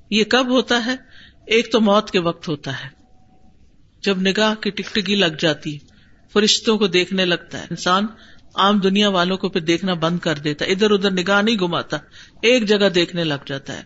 [0.09, 0.95] یہ کب ہوتا ہے؟
[1.45, 2.89] ایک تو موت کے وقت ہوتا ہے۔
[4.01, 5.77] جب نگاہ کی ٹکٹکی لگ جاتی،
[6.33, 8.05] فرشتوں کو دیکھنے لگتا ہے۔ انسان
[8.55, 11.97] عام دنیا والوں کو پھر دیکھنا بند کر دیتا ہے۔ ادھر ادھر نگاہ نہیں گماتا
[12.41, 13.83] ایک جگہ دیکھنے لگ جاتا ہے۔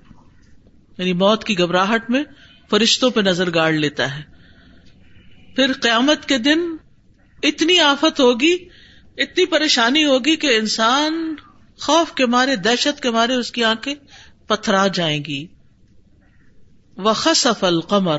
[0.97, 2.23] یعنی موت کی گھبراہٹ میں
[2.69, 4.23] فرشتوں پہ نظر گاڑ لیتا ہے۔
[5.55, 6.59] پھر قیامت کے دن
[7.43, 8.57] اتنی آفت ہوگی،
[9.17, 11.35] اتنی پریشانی ہوگی کہ انسان
[11.83, 13.95] خوف کے مارے، دہشت کے مارے اس کی آنکھیں
[14.47, 15.47] پتھرا جائیں گی۔
[16.97, 18.17] وخصف القمر،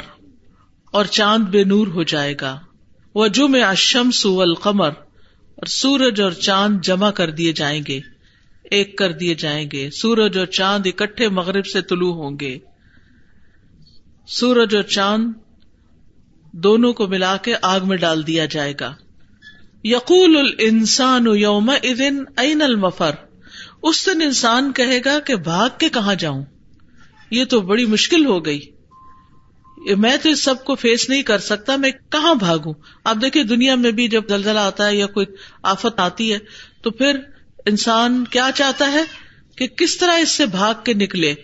[0.92, 2.60] اور چاند بے نور ہو جائے گا۔
[3.14, 8.00] وہ جم اشمس القمر اور سورج اور چاند جمع کر دیے جائیں گے،
[8.70, 12.58] ایک کر دیے جائیں گے۔ سورج اور چاند اکٹھے مغرب سے طلوع ہوں گے۔
[14.26, 15.32] سورج اور چاند
[16.52, 18.94] دونوں کو ملا کے آگ میں ڈال دیا جائے گا۔
[19.84, 23.10] یقول الانسان یوم ادن این المفر؟
[23.84, 26.44] اس دن انسان کہے گا کہ بھاگ کے کہاں جاؤں؟
[27.30, 28.60] یہ تو بڑی مشکل ہو گئی۔
[29.96, 33.74] میں تو اس سب کو فیس نہیں کر سکتا، میں کہاں بھاگوں؟ آپ دیکھیے دنیا
[33.74, 35.26] میں بھی جب زلزلہ آتا ہے یا کوئی
[35.62, 36.38] آفت آتی ہے،
[36.82, 37.18] تو پھر
[37.66, 39.02] انسان کیا چاہتا ہے
[39.56, 41.34] کہ کس طرح اس سے بھاگ کے نکلے؟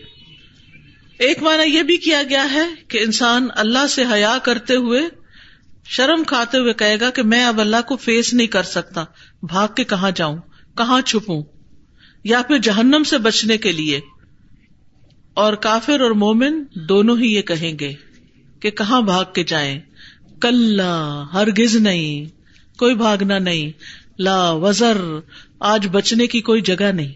[1.18, 5.02] ایک مانا یہ بھی کیا گیا ہے کہ انسان اللہ سے حیا کرتے ہوئے
[5.84, 9.04] شرم کھاتے ہوئے کہے گا کہ میں اب اللہ کو فیس نہیں کر سکتا،
[9.42, 10.36] بھاگ کے کہاں جاؤں؟
[10.76, 11.42] کہاں چھپوں؟
[12.24, 14.00] یا پھر جہنم سے بچنے کے لیے۔
[15.34, 17.92] اور کافر اور مومن دونوں ہی یہ کہیں گے
[18.60, 19.80] کہ کہاں بھاگ کے جائیں۔
[20.40, 20.80] کل
[21.32, 22.24] ہرگز نہیں،
[22.78, 23.70] کوئی بھاگنا نہیں۔
[24.18, 24.96] لا وزر،
[25.60, 27.12] آج بچنے کی کوئی جگہ نہیں۔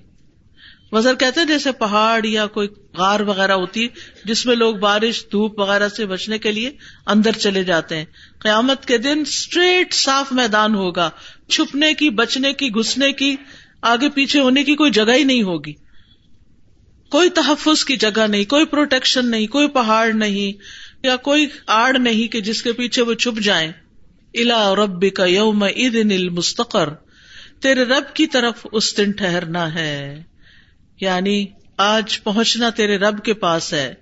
[0.93, 3.89] وزر کہتے ہیں جیسے پہاڑ یا کوئی غار وغیرہ ہوتی
[4.25, 6.71] جس میں لوگ بارش، دھوپ وغیرہ سے بچنے کے لیے
[7.07, 8.05] اندر چلے جاتے ہیں۔
[8.39, 11.11] قیامت کے دن اسٹریٹ صاف میدان ہوگا۔
[11.49, 13.37] چھپنے کی، بچنے کی، گھسنے کی
[13.85, 15.73] آگے پیچھے ہونے کی کوئی جگہ ہی نہیں ہوگی۔
[17.11, 20.59] کوئی تحفظ کی جگہ نہیں، کوئی پروٹیکشن نہیں، کوئی پہاڑ نہیں،
[21.07, 23.73] یا کوئی آڑ نہیں کہ جس کے پیچھے وہ چھپ جائیں۔
[24.35, 26.89] الا رب کا یوم عید المستقر۔
[27.61, 30.23] تیرے رب کی طرف اس دن ٹھہرنا ہے۔
[31.01, 33.95] یعنی آج پہنچنا تیرے رب کے پاس ہے۔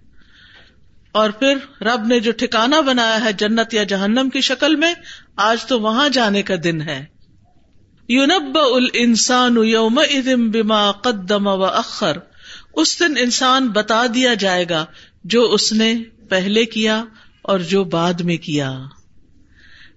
[1.13, 4.95] اور پھر رب نے جو ٹھکانا بنایا ہے جنت یا جہنم کی شکل میں،
[5.37, 7.12] آج تو وہاں جانے کا دن ہے۔
[8.13, 12.17] یونب ال انسان یوم ادم بما قدم و اخر
[12.75, 14.85] اس دن انسان بتا دیا جائے گا
[15.25, 15.95] جو اس نے
[16.29, 17.05] پہلے کیا
[17.43, 18.79] اور جو بعد میں کیا۔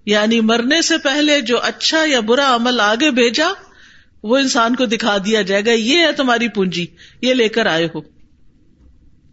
[0.05, 3.47] یعنی مرنے سے پہلے جو اچھا یا برا عمل آگے بھیجا،
[4.23, 6.85] وہ انسان کو دکھا دیا جائے گا، یہ ہے تمہاری پونجی،
[7.21, 8.01] یہ لے کر آئے ہو۔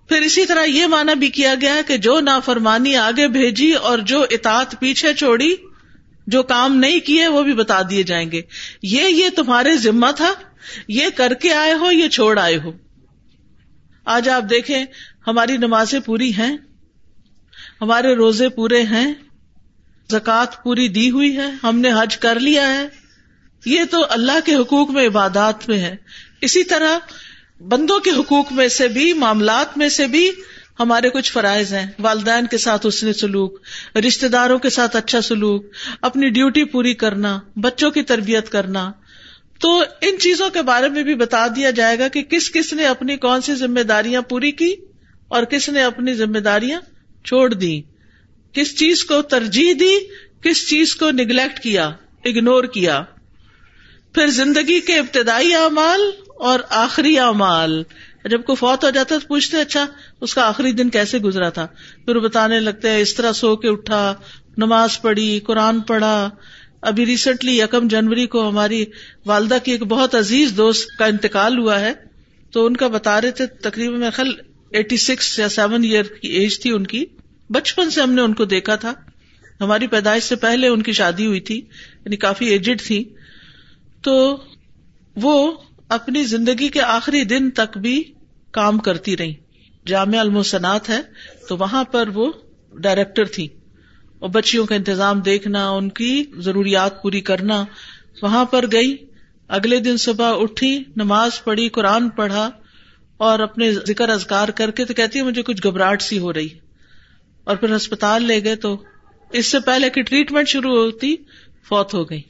[0.09, 4.27] پھر اسی طرح یہ مانا بھی کیا گیا کہ جو نافرمانی آگے بھیجی اور جو
[4.31, 5.55] اطاعت پیچھے چھوڑی
[6.27, 8.41] جو کام نہیں کیے وہ بھی بتا دیے جائیں گے۔
[8.83, 10.33] یہ یہ تمہارے ذمہ تھا۔
[10.89, 12.73] یہ کر کے آئے ہو، یہ چھوڑ آئے ہو۔
[14.05, 14.85] آج آپ دیکھیں،
[15.27, 16.57] ہماری نمازیں پوری ہیں۔
[17.81, 19.15] ہمارے روزے پورے ہیں۔
[20.11, 22.89] زکوٰۃ پوری دی ہوئی ہے۔ ہم نے حج کر لیا ہے۔
[23.67, 25.97] یہ تو اللہ کے حقوق میں عبادات میں ہے۔
[26.41, 26.99] اسی طرح
[27.61, 30.31] بندوں کے حقوق میں سے بھی، معاملات میں سے بھی
[30.83, 33.61] ہمارے کچھ فرائض ہیں۔ والدین کے ساتھ اس نے سلوک
[33.97, 35.67] رشتے داروں کے ساتھ اچھا سلوک،
[36.01, 38.93] اپنی ڈیوٹی پوری کرنا، بچوں کی تربیت کرنا۔
[39.61, 42.87] تو ان چیزوں کے بارے میں بھی بتا دیا جائے گا کہ کس کس نے
[42.87, 44.75] اپنی کون سی ذمہ داریاں پوری کی
[45.29, 46.81] اور کس نے اپنی ذمہ داریاں
[47.25, 47.83] چھوڑ دی
[48.53, 49.99] کس چیز کو ترجیح دی،
[50.43, 51.91] کس چیز کو نگلیکٹ کیا
[52.25, 53.03] اگنور کیا۔
[54.15, 56.01] پھر زندگی کے ابتدائی اعمال
[56.39, 57.83] اور آخری اعمال۔
[58.25, 59.87] جب کوئی فوت ہو جاتا تو پوچھتے اچھا
[60.21, 61.67] اس کا آخری دن کیسے گزرا تھا؟
[62.05, 64.15] پھر بتانے لگتے ہیں، اس طرح سو کے اٹھا،
[64.59, 66.31] نماز پڑھی، قرآن پڑھا۔
[66.83, 68.85] ابھی ریسنٹلی یکم جنوری کو ہماری
[69.27, 71.93] والدہ کی ایک بہت عزیز دوست کا انتقال ہوا ہے۔
[72.51, 74.29] تو ان کا بتا رہے تھے، تقریباً خل
[74.71, 77.05] ایٹی سکس یا سیون ایئر کی ایج تھی ان کی۔
[77.51, 78.93] بچپن سے ہم نے ان کو دیکھا تھا۔
[79.61, 81.57] ہماری پیدائش سے پہلے ان کی شادی ہوئی تھی
[82.05, 83.05] یعنی کافی ایجڈ تھی۔
[84.03, 84.37] تو
[85.17, 85.53] وہ
[85.95, 88.03] اپنی زندگی کے آخری دن تک بھی
[88.51, 89.35] کام کرتی رہی۔
[89.87, 91.01] جامع المسنات ہے،
[91.49, 92.33] تو وہاں پر وہ
[92.79, 93.49] ڈائریکٹر تھی۔
[94.19, 97.65] اور بچیوں کا انتظام دیکھنا، ان کی ضروریات پوری کرنا،
[98.23, 98.97] وہاں پر گئی۔
[99.49, 102.51] اگلے دن صبح اٹھی، نماز پڑھی، قرآن پڑھا
[103.17, 106.49] اور اپنے ذکر ازگار کر کے تو کہتی ہے، مجھے کچھ گھبراہٹ سی ہو رہی۔
[107.45, 108.83] اور پھر ہسپتال لے گئے تو
[109.33, 111.17] اس سے پہلے کہ ٹریٹمنٹ شروع ہوتی،
[111.69, 112.23] فوت ہو گئی۔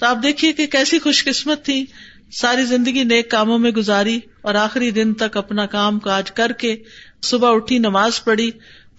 [0.00, 1.84] تو آپ دیکھیے کہ کیسی خوش قسمت تھی۔
[2.32, 6.76] ساری زندگی نیک کاموں میں گزاری اور آخری دن تک اپنا کام کاج کر کے
[7.22, 8.50] صبح اٹھی نماز پڑھی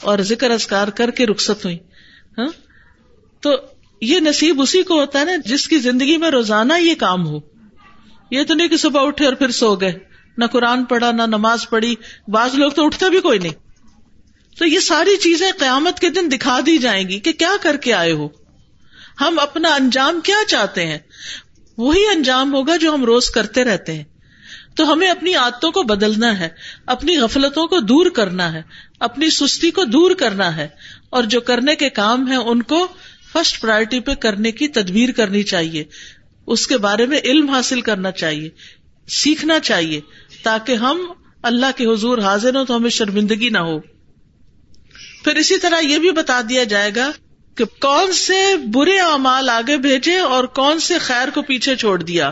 [0.02, 1.78] اور ذکر ازکار کر کے رخصت ہوئی۔
[2.38, 2.48] ہاں؟
[3.40, 3.56] تو
[4.02, 7.40] یہ نصیب اسی کو ہوتا ہے نا جس کی زندگی میں روزانہ یہ کام ہو۔
[8.32, 9.94] یہ تو نہیں کہ صبح اٹھے اور پھر سو گئے۔
[10.38, 11.96] نہ قرآن پڑھا، نہ نماز پڑھی۔
[12.28, 13.54] بعض لوگ تو اٹھتا بھی کوئی نہیں۔
[14.58, 17.94] تو یہ ساری چیزیں قیامت کے دن دکھا دی جائیں گی کہ کیا کر کے
[17.94, 18.28] آئے ہو۔
[19.22, 21.00] ہم اپنا انجام کیا چاہتے ہیں؟
[21.78, 24.04] وہی انجام ہوگا جو ہم روز کرتے رہتے ہیں۔
[24.76, 26.50] تو ہمیں اپنی عادتوں کو بدلنا ہے،
[26.86, 28.62] اپنی غفلتوں کو دور کرنا ہے،
[29.00, 30.68] اپنی سستی کو دور کرنا ہے۔
[31.10, 32.88] اور جو کرنے کے کام ہے ان کو
[33.34, 35.84] فرسٹ پرائرٹی پہ کرنے کی تدبیر کرنی چاہیے۔
[36.48, 38.50] اس کے بارے میں علم حاصل کرنا چاہیے،
[39.08, 40.02] سیکھنا چاہیے،
[40.44, 41.02] تاکہ ہم
[41.44, 43.80] اللہ کے حضور حاضر ہوں تو ہمیں شرمندگی نہ ہو۔
[45.24, 47.12] پھر اسی طرح یہ بھی بتا دیا جائے گا
[47.62, 48.42] کہ کون سے
[48.74, 52.32] برے اعمال آگے بھیجے اور کون سے خیر کو پیچھے چھوڑ دیا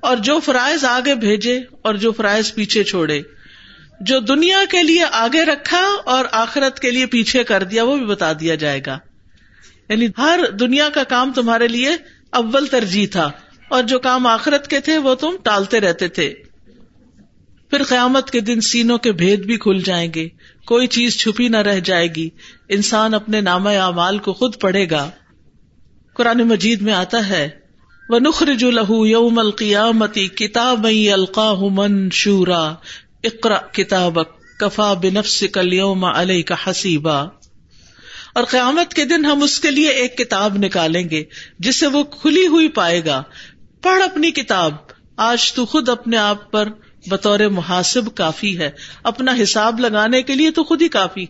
[0.00, 3.20] اور جو فرائض آگے بھیجے اور جو فرائض پیچھے چھوڑے
[4.00, 8.06] جو دنیا کے لیے آگے رکھا اور آخرت کے لیے پیچھے کر دیا وہ بھی
[8.06, 8.98] بتا دیا جائے گا
[9.88, 11.96] یعنی ہر دنیا کا کام تمہارے لیے
[12.32, 13.30] اول ترجیح تھا
[13.70, 16.32] اور جو کام آخرت کے تھے وہ تم ٹالتے رہتے تھے
[17.72, 20.28] پھر قیامت کے دن سینوں کے بھید بھی کھل جائیں گے
[20.66, 22.30] کوئی چیز چھپی نہ رہ جائے گی۔
[22.68, 25.10] انسان اپنے نام اعمال کو خود پڑھے گا۔
[26.14, 27.48] قرآن مجید میں آتا ہے
[28.08, 32.74] وہ نخرج لہو یوم القیامتی کتاب القاہ منشورا۔
[33.24, 34.18] اقرا کتاب
[34.58, 37.22] کفا بنفس کل یوم علیہ کا حسیبا۔
[38.34, 41.24] اور قیامت کے دن ہم اس کے لیے ایک کتاب نکالیں گے،
[41.58, 43.22] جسے وہ کھلی ہوئی پائے گا۔
[43.82, 44.74] پڑھ اپنی کتاب،
[45.16, 46.68] آج تو خود اپنے آپ پر
[47.10, 48.70] بطور محاسب کافی ہے۔
[49.02, 51.26] اپنا حساب لگانے کے لیے تو خود ہی کافی۔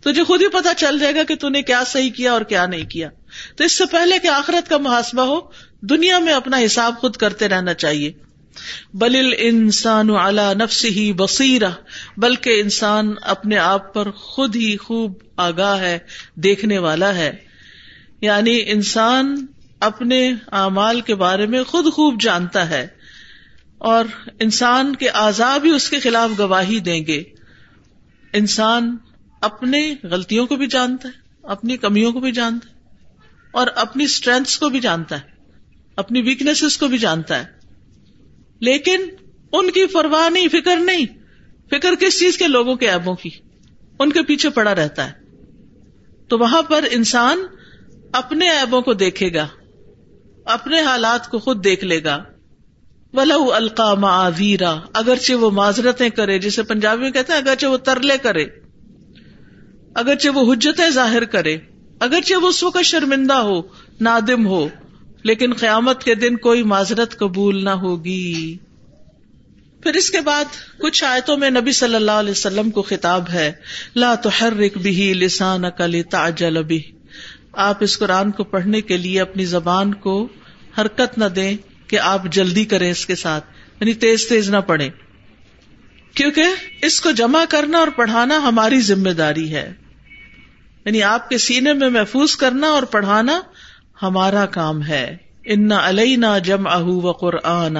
[0.00, 2.84] تجھے خود ہی پتا چل جائے گا کہ نے کیا صحیح کیا اور کیا نہیں
[2.84, 3.08] کیا۔
[3.56, 5.40] تو اس سے پہلے کہ آخرت کا محاسبہ ہو،
[5.80, 8.12] دنیا میں اپنا حساب خود کرتے رہنا چاہیے۔
[8.94, 11.70] بل انسان اعلی نفس ہی بصیرہ،
[12.16, 15.98] بلکہ انسان اپنے آپ پر خود ہی خوب آگاہ ہے،
[16.34, 17.36] دیکھنے والا ہے۔
[18.20, 19.46] یعنی انسان
[19.80, 23.01] اپنے اعمال کے بارے میں خود خوب جانتا ہے۔
[23.82, 24.04] اور
[24.40, 27.22] انسان کے آزاد بھی اس کے خلاف گواہی دیں گے۔
[28.32, 28.96] انسان
[29.40, 32.74] اپنے غلطیوں کو بھی جانتا ہے، اپنی کمیوں کو بھی جانتا ہے،
[33.50, 35.20] اور اپنی اسٹرینتھ کو بھی جانتا ہے،
[35.96, 37.44] اپنی ویکنیس کو بھی جانتا ہے۔
[38.60, 39.00] لیکن
[39.52, 41.06] ان کی پرواہ نہیں، فکر نہیں۔
[41.70, 43.30] فکر کس چیز کے لوگوں کے ایبوں کی؟
[43.98, 45.12] ان کے پیچھے پڑا رہتا ہے۔
[46.28, 47.38] تو وہاں پر انسان
[48.12, 49.48] اپنے ایبوں کو دیکھے گا،
[50.44, 52.24] اپنے حالات کو خود دیکھ لے گا۔
[53.14, 58.18] ولو القا معذیرا اگرچہ وہ معذرتیں کرے، جسے پنجابی میں کہتے ہیں، اگرچہ وہ ترلے
[58.22, 58.44] کرے،
[59.94, 61.56] اگرچہ وہ حجتیں ظاہر کرے،
[62.00, 63.60] اگرچہ وہ اس وقت شرمندہ ہو،
[64.00, 64.68] نادم ہو،
[65.22, 68.56] لیکن قیامت کے دن کوئی معذرت قبول نہ ہوگی۔
[69.80, 73.52] پھر اس کے بعد کچھ آیتوں میں نبی صلی اللہ علیہ وسلم کو خطاب ہے،
[73.94, 76.80] لا تحرک بھی لسان کلی تاجل بھی
[77.62, 80.28] آپ اس قرآن کو پڑھنے کے لیے اپنی زبان کو
[80.78, 81.56] حرکت نہ دیں
[81.92, 83.44] کہ آپ جلدی کریں اس کے ساتھ
[83.80, 84.88] یعنی تیز تیز نہ پڑے
[86.14, 86.42] کیونکہ
[86.82, 89.72] اس کو جمع کرنا اور پڑھانا ہماری ذمہ داری ہے۔
[90.84, 93.40] یعنی آپ کے سینے میں محفوظ کرنا اور پڑھانا
[94.02, 97.76] ہمارا کام ہے۔ ان علینا جم اہ و قرآن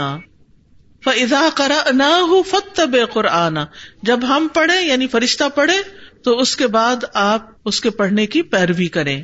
[1.05, 3.59] فضا کرا نہ فتب قرآن
[4.03, 5.77] جب ہم پڑھے یعنی فرشتہ پڑھے،
[6.25, 9.23] تو اس کے بعد آپ اس کے پڑھنے کی پیروی کریں۔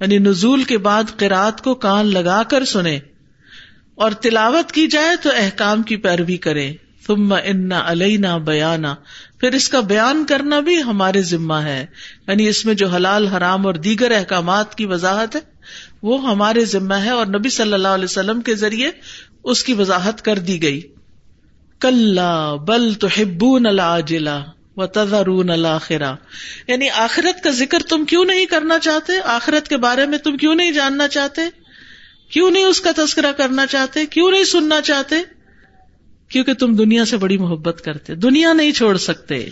[0.00, 2.98] یعنی نزول کے بعد قرآت کو کان لگا کر سنیں۔
[3.98, 6.72] اور تلاوت کی جائے تو احکام کی پیروی کرے۔
[7.06, 8.94] تم ان علینا بیانا۔
[9.40, 11.86] پھر اس کا بیان کرنا بھی ہمارے ذمہ ہے۔
[12.28, 15.40] یعنی اس میں جو حلال، حرام اور دیگر احکامات کی وضاحت ہے،
[16.02, 18.90] وہ ہمارے ذمہ ہے اور نبی صلی اللہ علیہ وسلم کے ذریعے
[19.44, 20.80] اس کی وضاحت کر دی گئی۔
[21.80, 22.18] کل
[22.66, 24.44] بل تو ہبون الجلا
[24.76, 26.14] و تذرون الآخرا
[26.68, 30.54] یعنی آخرت کا ذکر تم کیوں نہیں کرنا چاہتے؟ آخرت کے بارے میں تم کیوں
[30.54, 31.42] نہیں جاننا چاہتے؟
[32.32, 35.16] کیوں نہیں اس کا تذکرہ کرنا چاہتے؟ کیوں نہیں سننا چاہتے؟
[36.28, 39.48] کیونکہ تم دنیا سے بڑی محبت کرتے، دنیا نہیں چھوڑ سکتے۔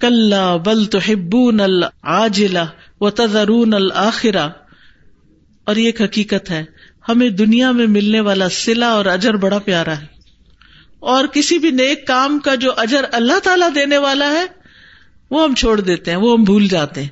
[0.00, 2.64] کل بل تو ہبون الجلا
[3.00, 4.48] و تذرون الآخرا
[5.64, 6.64] اور یہ ایک حقیقت ہے،
[7.08, 10.06] ہمیں دنیا میں ملنے والا سلا اور اجر بڑا پیارا ہے۔
[11.00, 14.44] اور کسی بھی نیک کام کا جو اجر اللہ تعالی دینے والا ہے،
[15.30, 17.08] وہ ہم چھوڑ دیتے ہیں، وہ ہم بھول جاتے ہیں۔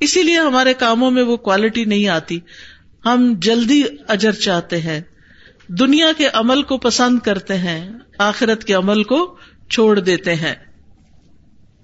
[0.00, 2.40] اسی لیے ہمارے کاموں میں وہ کوالٹی نہیں آتی۔
[3.04, 5.00] ہم جلدی اجر چاہتے ہیں۔
[5.68, 9.38] دنیا کے عمل کو پسند کرتے ہیں، آخرت کے عمل کو
[9.70, 10.54] چھوڑ دیتے ہیں۔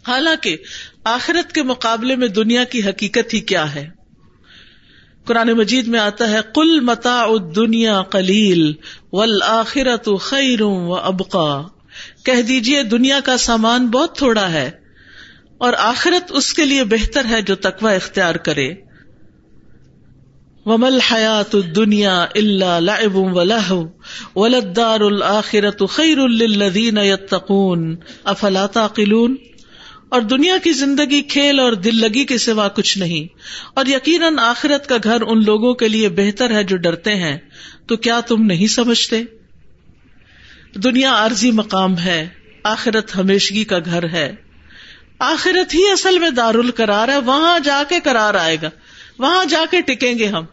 [0.09, 0.57] حالانکہ
[1.05, 3.89] آخرت کے مقابلے میں دنیا کی حقیقت ہی کیا ہے۔
[5.25, 8.73] قرآن مجید میں آتا ہے کل متا دنیا کلیل
[9.13, 11.63] ول آخرت خیر و ابقا۔
[12.25, 14.71] کہہ دیجیے دنیا کا سامان بہت تھوڑا ہے
[15.59, 18.84] اور آخرت اس کے لیے بہتر ہے جو تقوی اختیار کرے۔
[20.67, 23.43] ومل حیات دنیا اللہ لعب و
[24.37, 29.37] ولدار الآخرت خیر الدین یتقون۔ افلا تعقلون؟
[30.09, 33.39] اور دنیا کی زندگی کھیل اور دل لگی کے سوا کچھ نہیں۔
[33.75, 37.39] اور یقیناً آخرت کا گھر ان لوگوں کے لیے بہتر ہے جو ڈرتے ہیں۔
[37.87, 39.23] تو کیا تم نہیں سمجھتے؟
[40.75, 42.29] دنیا عارضی مقام ہے،
[42.65, 44.35] آخرت ہمیشگی کا گھر ہے۔
[45.19, 48.71] آخرت ہی اصل میں دار القرار ہے، وہاں جا کے کرار آئے گا۔
[49.19, 50.45] وہاں جا کے ٹکیں گے ہم۔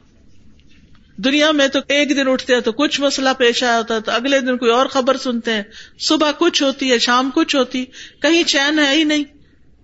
[1.17, 4.11] دنیا میں تو ایک دن اٹھتے ہیں تو کچھ مسئلہ پیش آیا ہوتا ہے تو
[4.11, 5.63] اگلے دن کوئی اور خبر سنتے ہیں۔
[5.99, 7.85] صبح کچھ ہوتی ہے، شام کچھ ہوتی۔
[8.21, 9.23] کہیں چین ہے ہی نہیں۔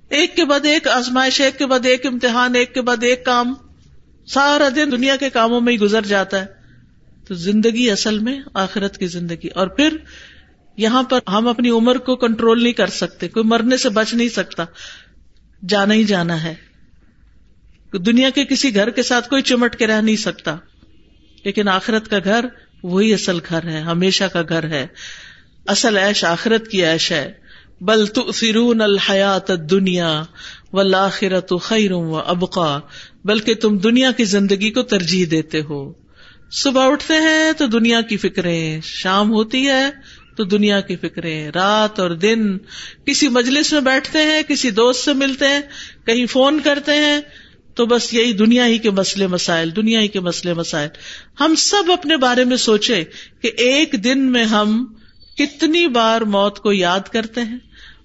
[0.09, 3.53] ایک کے بعد ایک آزمائش، ایک کے بعد ایک امتحان، ایک کے بعد ایک کام۔
[4.27, 6.45] سارا دن دنیا کے کاموں میں ہی گزر جاتا ہے۔
[7.27, 9.97] تو زندگی اصل میں آخرت کی زندگی۔ اور پھر
[10.77, 14.29] یہاں پر ہم اپنی عمر کو کنٹرول نہیں کر سکتے، کوئی مرنے سے بچ نہیں
[14.29, 14.65] سکتا۔
[15.69, 16.66] جانا ہی جانا ہے۔
[17.93, 20.55] دنیا کے کسی گھر کے ساتھ کوئی چمٹ کے رہ نہیں سکتا۔
[21.43, 22.45] لیکن آخرت کا گھر
[22.83, 24.87] وہی اصل گھر ہے، ہمیشہ کا گھر ہے۔
[25.67, 27.33] اصل ایش آخرت کی ایش ہے۔
[27.81, 30.23] بل فرون الحیات دنیا
[30.73, 32.79] و لاخرت خیر و ابقا۔
[33.25, 35.93] بلکہ تم دنیا کی زندگی کو ترجیح دیتے ہو۔
[36.51, 39.89] صبح اٹھتے ہیں تو دنیا کی فکریں، شام ہوتی ہے
[40.35, 42.57] تو دنیا کی فکریں۔ رات اور دن،
[43.05, 45.61] کسی مجلس میں بیٹھتے ہیں، کسی دوست سے ملتے ہیں،
[46.05, 47.21] کہیں فون کرتے ہیں
[47.77, 50.89] تو بس یہی دنیا ہی کے مسئلے مسائل، دنیا ہی کے مسئلے مسائل۔
[51.39, 53.03] ہم سب اپنے بارے میں سوچے
[53.41, 54.83] کہ ایک دن میں ہم
[55.37, 57.57] کتنی بار موت کو یاد کرتے ہیں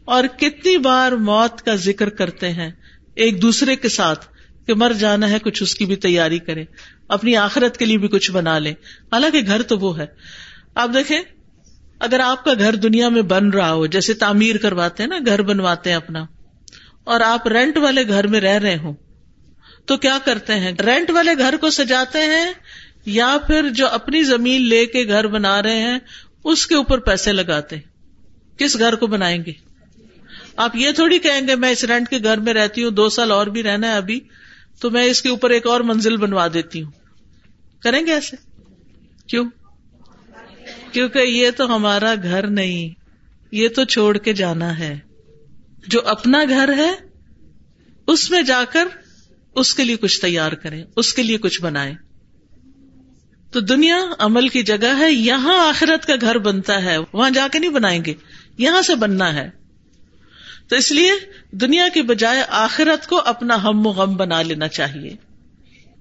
[0.04, 2.70] اور کتنی بار موت کا ذکر کرتے ہیں
[3.14, 4.26] ایک دوسرے کے ساتھ
[4.66, 6.64] کہ مر جانا ہے، کچھ اس کی بھی تیاری کرے
[7.08, 8.70] اپنی آخرت کے لیے بھی کچھ بنا لے
[9.12, 10.06] حالانکہ گھر تو وہ ہے۔
[10.74, 11.20] آپ دیکھیں،
[12.00, 15.42] اگر آپ کا گھر دنیا میں بن رہا ہو، جیسے تعمیر کرواتے ہیں نا، گھر
[15.42, 16.24] بنواتے ہیں اپنا،
[17.04, 18.94] اور آپ رینٹ والے گھر میں رہ رہے ہوں
[19.86, 22.52] تو کیا کرتے ہیں؟ رینٹ والے گھر کو سجاتے ہیں
[23.06, 25.98] یا پھر جو اپنی زمین لے کے گھر بنا رہے ہیں،
[26.44, 27.76] اس کے اوپر پیسے لگاتے
[28.58, 29.52] کس گھر کو بنائیں گے؟
[30.56, 33.30] آپ یہ تھوڑی کہیں گے، میں اس رینٹ کے گھر میں رہتی ہوں، دو سال
[33.30, 34.20] اور بھی رہنا ہے ابھی،
[34.80, 36.90] تو میں اس کے اوپر ایک اور منزل بنوا دیتی ہوں۔
[37.80, 38.36] کریں گے ایسے؟
[39.26, 39.44] کیوں؟
[40.92, 42.88] کیونکہ یہ تو ہمارا گھر نہیں،
[43.52, 44.98] یہ تو چھوڑ کے جانا ہے۔
[45.88, 46.90] جو اپنا گھر ہے،
[48.06, 48.84] اس میں جا کر
[49.54, 51.94] اس کے لیے کچھ تیار کریں، اس کے لیے کچھ بنائیں۔
[53.50, 57.58] تو دنیا عمل کی جگہ ہے، یہاں آخرت کا گھر بنتا ہے۔ وہاں جا کے
[57.58, 58.14] نہیں بنائیں گے،
[58.58, 59.50] یہاں سے بننا ہے۔
[60.68, 61.10] تو اس لیے
[61.50, 65.16] دنیا کی بجائے آخرت کو اپنا ہم و غم بنا لینا چاہیے۔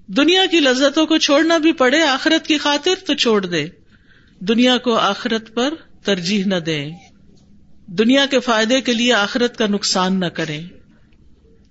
[0.06, 3.66] دنیا کی لذتوں کو چھوڑنا بھی پڑے، آخرت کی خاطر تو چھوڑ دے۔
[4.40, 6.90] دنیا کو آخرت پر ترجیح نہ دیں۔
[7.86, 10.66] دنیا کے فائدے کے لیے آخرت کا نقصان نہ کریں۔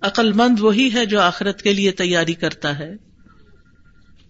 [0.01, 2.95] عقل مند وہی ہے جو آخرت کے لیے تیاری کرتا ہے۔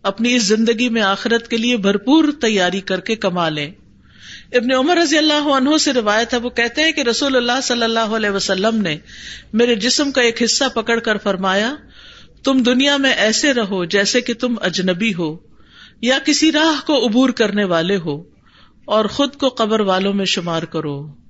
[0.04, 3.72] اپنی اس زندگی میں آخرت کے لیے بھرپور تیاری کر کے کما لیں۔
[4.52, 7.84] ابن عمر رضی اللہ عنہ سے روایت ہے، وہ کہتے ہیں کہ رسول اللہ صلی
[7.84, 8.98] اللہ علیہ وسلم نے
[9.54, 11.76] میرے جسم کا ایک حصہ پکڑ کر فرمایا،
[12.44, 15.38] تم دنیا میں ایسے رہو جیسے کہ تم اجنبی ہو،
[16.02, 18.24] یا کسی راہ کو عبور کرنے والے ہو،
[18.86, 21.21] اور خود کو قبر والوں میں شمار کرو۔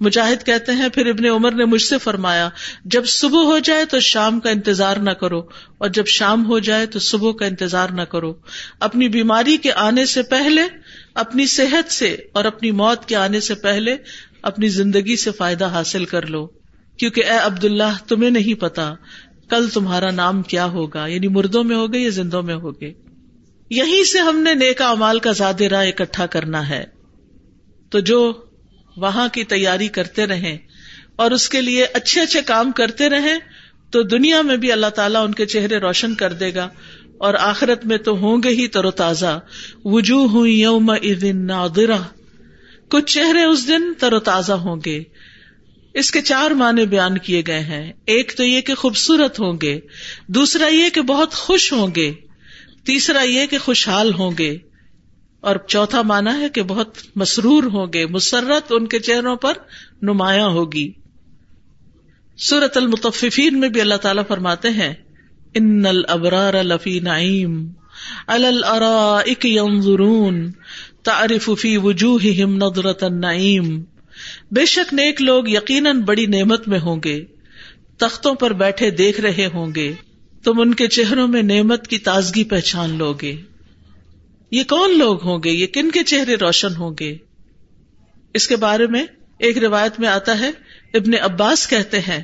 [0.00, 2.48] مجاہد کہتے ہیں، پھر ابن عمر نے مجھ سے فرمایا،
[2.84, 5.40] جب صبح ہو جائے تو شام کا انتظار نہ کرو،
[5.78, 8.34] اور جب شام ہو جائے تو صبح کا انتظار نہ کرو۔
[8.80, 10.62] اپنی بیماری کے آنے سے پہلے،
[11.14, 13.96] اپنی صحت سے اور اپنی موت کے آنے سے پہلے
[14.42, 16.46] اپنی زندگی سے فائدہ حاصل کر لو۔
[16.96, 18.94] کیونکہ اے عبد اللہ تمہیں نہیں پتا
[19.50, 22.92] کل تمہارا نام کیا ہوگا یعنی مردوں میں ہوگے یا زندوں میں ہوگے۔
[23.70, 26.84] یہیں سے ہم نے نیکا امال کا زیادہ راہ اکٹھا کرنا ہے۔
[27.90, 28.43] تو جو
[28.96, 30.58] وہاں کی تیاری کرتے رہیں
[31.16, 33.38] اور اس کے لیے اچھے اچھے کام کرتے رہیں
[33.90, 36.68] تو دنیا میں بھی اللہ تعالیٰ ان کے چہرے روشن کر دے گا
[37.18, 39.40] اور آخرت میں تو ہوں گے ہی تر و تازہ۔
[39.84, 40.92] وجوہ یوم
[41.34, 41.98] نادرہ
[42.88, 45.02] کچھ چہرے اس دن تر و تازہ ہوں گے۔
[45.94, 49.80] اس کے چار معنی بیان کیے گئے ہیں۔ ایک تو یہ کہ خوبصورت ہوں گے۔
[50.26, 52.12] دوسرا یہ کہ بہت خوش ہوں گے۔
[52.84, 54.58] تیسرا یہ کہ خوشحال ہوں گے۔
[55.44, 59.52] اور چوتھا مانا ہے کہ بہت مسرور ہوں گے، مسرت ان کے چہروں پر
[60.02, 60.92] نمایاں ہوگی۔
[62.38, 64.94] سورت المتفین میں بھی اللہ تعالیٰ فرماتے ہیں
[65.54, 67.68] ان الابرار لفی نعیم
[68.26, 70.52] الارائک ينظرون
[71.02, 73.82] تعرف فی وجوہہم نظرت النعیم
[74.50, 77.24] بے شک نیک لوگ یقیناً بڑی نعمت میں ہوں گے،
[77.96, 79.92] تختوں پر بیٹھے دیکھ رہے ہوں گے،
[80.44, 83.36] تم ان کے چہروں میں نعمت کی تازگی پہچان لو گے۔
[84.50, 87.16] یہ کون لوگ ہوں گے؟ یہ کن کے چہرے روشن ہوں گے؟
[88.34, 89.06] اس کے بارے میں
[89.38, 90.50] ایک روایت میں آتا ہے،
[90.94, 92.22] ابن عباس کہتے ہیں،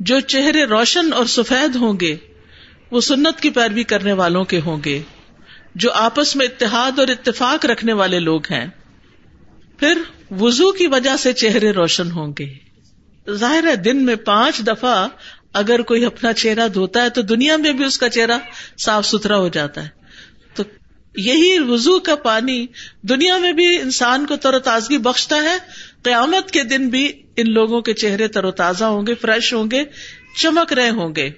[0.00, 2.16] جو چہرے روشن اور سفید ہوں گے،
[2.90, 5.02] وہ سنت کی پیروی کرنے والوں کے ہوں گے،
[5.74, 8.66] جو آپس میں اتحاد اور اتفاق رکھنے والے لوگ ہیں۔
[9.78, 9.98] پھر
[10.30, 12.54] وزو کی وجہ سے چہرے روشن ہوں گے۔
[13.30, 15.08] ظاہر ہے، دن میں پانچ دفعہ
[15.52, 18.38] اگر کوئی اپنا چہرہ دھوتا ہے تو دنیا میں بھی اس کا چہرہ
[18.78, 19.95] صاف ستھرا ہو جاتا ہے۔
[21.16, 22.66] یہی وزو کا پانی
[23.02, 25.58] دنیا میں بھی انسان کو تر و تازگی بخشتا ہے،
[26.02, 29.70] قیامت کے دن بھی ان لوگوں کے چہرے تر و تازہ ہوں گے، فریش ہوں
[29.70, 29.84] گے،
[30.36, 31.30] چمک رہے ہوں گے۔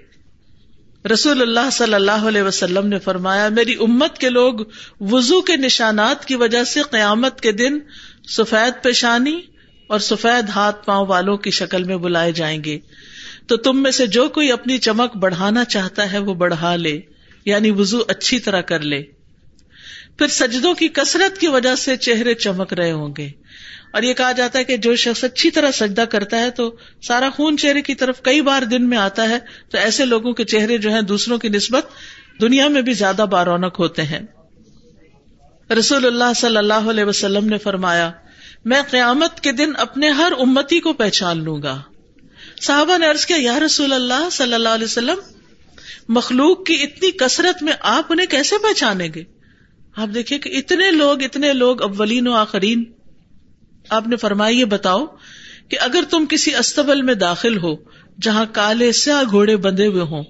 [1.13, 4.55] رسول اللہ صلی اللہ علیہ وسلم نے فرمایا، میری امت کے لوگ
[5.01, 7.79] وزو کے نشانات کی وجہ سے قیامت کے دن
[8.29, 9.41] سفید پیشانی
[9.87, 12.79] اور سفید ہاتھ پاؤں والوں کی شکل میں بلائے جائیں گے۔
[13.47, 17.01] تو تم میں سے جو کوئی اپنی چمک بڑھانا چاہتا ہے، وہ بڑھا لے
[17.45, 19.03] یعنی وزو اچھی طرح کر لے۔
[20.19, 23.31] پھر سجدوں کی کثرت کی وجہ سے چہرے چمک رہے ہوں گے۔
[23.93, 27.31] اور یہ کہا جاتا ہے کہ جو شخص اچھی طرح سجدہ کرتا ہے تو سارا
[27.31, 29.39] خون چہرے کی طرف کئی بار دن میں آتا ہے
[29.71, 31.87] تو ایسے لوگوں کے چہرے جو ہیں دوسروں کی نسبت
[32.41, 34.21] دنیا میں بھی زیادہ بارونق ہوتے ہیں۔
[35.79, 38.11] رسول اللہ صلی اللہ علیہ وسلم نے فرمایا،
[38.65, 41.83] میں قیامت کے دن اپنے ہر امتی کو پہچان لوں گا۔
[42.63, 45.19] صحابہ نے عرض کیا، یا رسول اللہ صلی اللہ علیہ وسلم،
[46.09, 49.38] مخلوق کی اتنی کثرت میں آپ انہیں کیسے پہچانیں گے؟
[49.97, 52.85] آپ دیکھیے کہ اتنے لوگ اتنے لوگ اولین و آخرین،
[53.91, 55.05] آپ نے فرمائی یہ بتاؤ
[55.69, 57.75] کہ اگر تم کسی استبل میں داخل ہو،
[58.23, 60.25] جہاں کالے سیاہ گھوڑے بندھے ہوئے ہوں،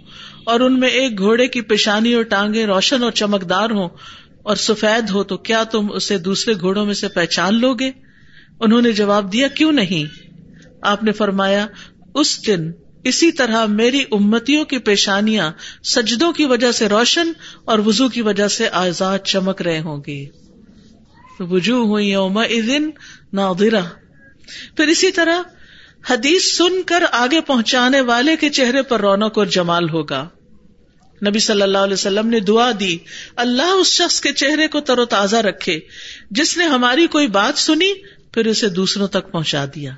[0.44, 3.88] اور ان میں ایک گھوڑے کی پیشانی اور ٹانگیں روشن اور چمکدار ہوں،
[4.42, 7.90] اور سفید ہو، تو کیا تم اسے دوسرے گھوڑوں میں سے پہچان لو گے؟
[8.60, 10.04] انہوں نے جواب دیا، کیوں نہیں؟
[10.82, 11.66] آپ نے فرمایا،
[12.14, 12.70] اس دن
[13.04, 15.52] اسی طرح میری امتیوں کی پیشانیاں
[15.84, 17.32] سجدوں کی وجہ سے روشن
[17.64, 20.26] اور وزو کی وجہ سے آزاد چمک رہے ہوں گے
[21.40, 22.40] وجوہ ہوئی یوم
[23.32, 23.80] نادرا
[24.76, 25.42] پھر اسی طرح
[26.10, 30.28] حدیث سن کر آگے پہنچانے والے کے چہرے پر رونق اور جمال ہوگا۔
[31.28, 32.98] نبی صلی اللہ علیہ وسلم نے دعا دی،
[33.36, 35.80] اللہ اس شخص کے چہرے کو تر و تازہ رکھے،
[36.30, 37.94] جس نے ہماری کوئی بات سنی،
[38.32, 39.92] پھر اسے دوسروں تک پہنچا دیا۔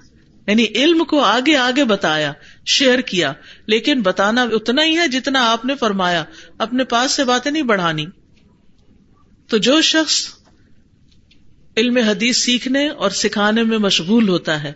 [0.50, 2.32] یعنی علم کو آگے آگے بتایا،
[2.66, 3.32] شیئر کیا،
[3.66, 6.24] لیکن بتانا اتنا ہی ہے جتنا آپ نے فرمایا،
[6.58, 8.06] اپنے پاس سے باتیں نہیں بڑھانی۔
[9.46, 10.28] تو جو شخص
[11.76, 14.72] علم حدیث سیکھنے اور سکھانے میں مشغول ہوتا ہے،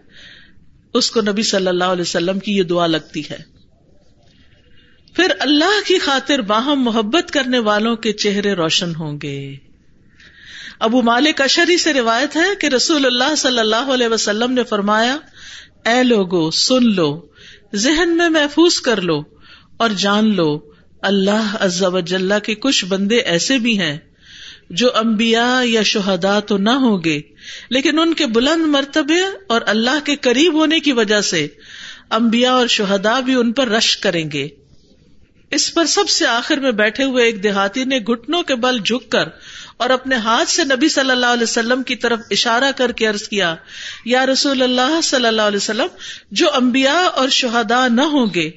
[0.95, 3.39] اس کو نبی صلی اللہ علیہ وسلم کی یہ دعا لگتی ہے۔
[5.14, 9.57] پھر اللہ کی خاطر باہم محبت کرنے والوں کے چہرے روشن ہوں گے۔
[10.81, 15.16] ابو مالک اشری سے روایت ہے کہ رسول اللہ صلی اللہ علیہ وسلم نے فرمایا،
[15.85, 17.27] اے لوگو، سن لو،
[17.75, 19.20] ذہن میں محفوظ کر لو
[19.77, 20.59] اور جان لو،
[21.03, 23.97] اللہ جل کے کچھ بندے ایسے بھی ہیں
[24.70, 27.20] جو امبیا یا شہدا تو نہ ہوں گے،
[27.70, 31.47] لیکن ان کے بلند مرتبے اور اللہ کے قریب ہونے کی وجہ سے
[32.11, 34.49] امبیا اور شہدا بھی ان پر رش کریں گے۔
[35.51, 39.11] اس پر سب سے آخر میں بیٹھے ہوئے ایک دیہاتی نے گٹنوں کے بل جھک
[39.12, 39.29] کر
[39.77, 43.29] اور اپنے ہاتھ سے نبی صلی اللہ علیہ وسلم کی طرف اشارہ کر کے عرض
[43.29, 43.55] کیا،
[44.05, 45.87] یا رسول اللہ صلی اللہ علیہ وسلم،
[46.31, 48.51] جو انبیاء اور شہداء نہ ہوں گے،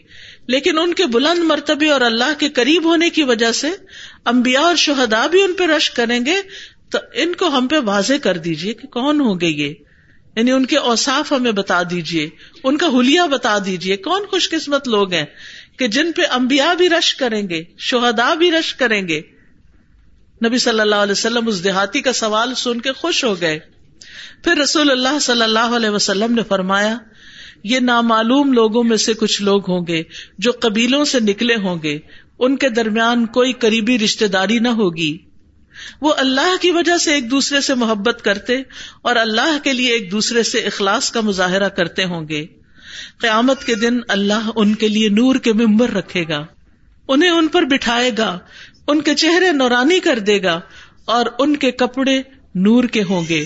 [0.47, 3.69] لیکن ان کے بلند مرتبے اور اللہ کے قریب ہونے کی وجہ سے
[4.25, 6.35] انبیاء اور شہداء بھی ان پہ رش کریں گے،
[6.89, 9.73] تو ان کو ہم پہ واضح کر دیجیے کہ کون ہوں گے یہ۔
[10.35, 12.29] یعنی ان کے اوساف ہمیں بتا دیجیے
[12.63, 15.25] ان کا حلیہ بتا دیجیے کون خوش قسمت لوگ ہیں
[15.79, 19.21] کہ جن پہ انبیاء بھی رش کریں گے شہدا بھی رش کریں گے۔
[20.45, 23.59] نبی صلی اللہ علیہ وسلم اس دیہاتی کا سوال سن کے خوش ہو گئے۔
[24.43, 26.97] پھر رسول اللہ صلی اللہ علیہ وسلم نے فرمایا،
[27.63, 30.03] یہ نامعلوم لوگوں میں سے کچھ لوگ ہوں گے
[30.37, 31.99] جو قبیلوں سے نکلے ہوں گے۔
[32.39, 35.17] ان کے درمیان کوئی قریبی رشتے داری نہ ہوگی۔
[36.01, 38.61] وہ اللہ کی وجہ سے ایک دوسرے سے محبت کرتے
[39.01, 42.45] اور اللہ کے لیے ایک دوسرے سے اخلاص کا مظاہرہ کرتے ہوں گے۔
[43.17, 46.45] قیامت کے دن اللہ ان کے لیے نور کے ممبر رکھے گا۔
[47.07, 48.39] انہیں ان پر بٹھائے گا
[48.87, 50.59] ان کے چہرے نورانی کر دے گا
[51.05, 52.21] اور ان کے کپڑے
[52.55, 53.45] نور کے ہوں گے۔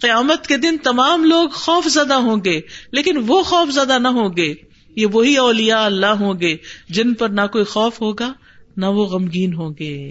[0.00, 2.60] قیامت کے دن تمام لوگ خوف زدہ ہوں گے،
[2.92, 4.54] لیکن وہ خوف زدہ نہ ہوں گے۔
[4.96, 6.56] یہ وہی اولیاء اللہ ہوں گے
[6.88, 8.32] جن پر نہ کوئی خوف ہوگا،
[8.76, 10.10] نہ وہ غمگین ہوں گے۔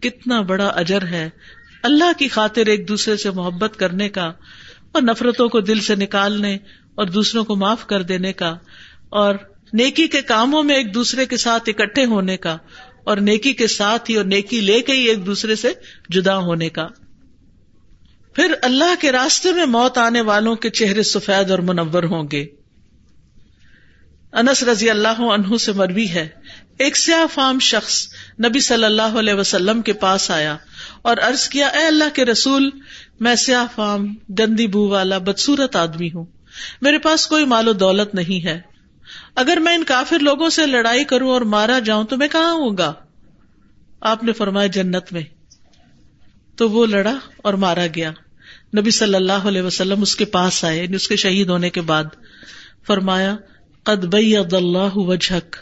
[0.00, 1.30] کتنا بڑا اجر ہے
[1.82, 4.32] اللہ کی خاطر ایک دوسرے سے محبت کرنے کا
[4.92, 6.54] اور نفرتوں کو دل سے نکالنے
[6.94, 8.56] اور دوسروں کو معاف کر دینے کا
[9.08, 9.34] اور
[9.72, 12.56] نیکی کے کاموں میں ایک دوسرے کے ساتھ اکٹھے ہونے کا۔
[13.08, 15.72] اور نیکی کے ساتھ ہی اور نیکی لے کے ہی ایک دوسرے سے
[16.08, 16.88] جدا ہونے کا۔
[18.34, 22.46] پھر اللہ کے راستے میں موت آنے والوں کے چہرے سفید اور منور ہوں گے۔
[24.32, 26.28] انس رضی اللہ عنہ سے مروی ہے۔
[26.78, 28.08] ایک سیاہ فام شخص
[28.44, 30.56] نبی صلی اللہ علیہ وسلم کے پاس آیا
[31.02, 32.70] اور عرض کیا، اے اللہ کے رسول،
[33.20, 36.24] میں سیاہ فام، گندی بو والا بدسورت آدمی ہوں۔
[36.82, 38.77] میرے پاس کوئی مال و دولت نہیں ہے۔
[39.38, 42.76] اگر میں ان کافر لوگوں سے لڑائی کروں اور مارا جاؤں تو میں کہاں ہوں
[42.78, 42.92] گا؟
[44.00, 45.22] آپ نے فرمایا جنت میں۔
[46.56, 48.10] تو وہ لڑا اور مارا گیا۔
[48.78, 51.80] نبی صلی اللہ علیہ وسلم اس کے پاس آئے یعنی اس کے شہید ہونے کے
[51.80, 52.04] بعد۔
[52.86, 53.36] فرمایا،
[53.82, 54.14] قد
[54.54, 55.56] اللہ وجہک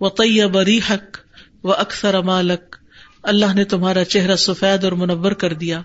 [0.00, 1.16] و طیب ریحک
[1.62, 2.76] و اکثر مالک۔
[3.22, 5.82] اللہ نے تمہارا چہرہ سفید اور منور کر دیا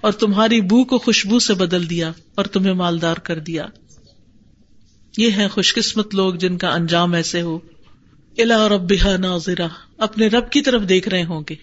[0.00, 3.66] اور تمہاری بو کو خوشبو سے بدل دیا اور تمہیں مالدار کر دیا۔
[5.16, 7.58] یہ ہے خوش قسمت لوگ جن کا انجام ایسے ہو۔
[8.38, 11.54] الا رب ناظرہ اپنے رب کی طرف دیکھ رہے ہوں گے۔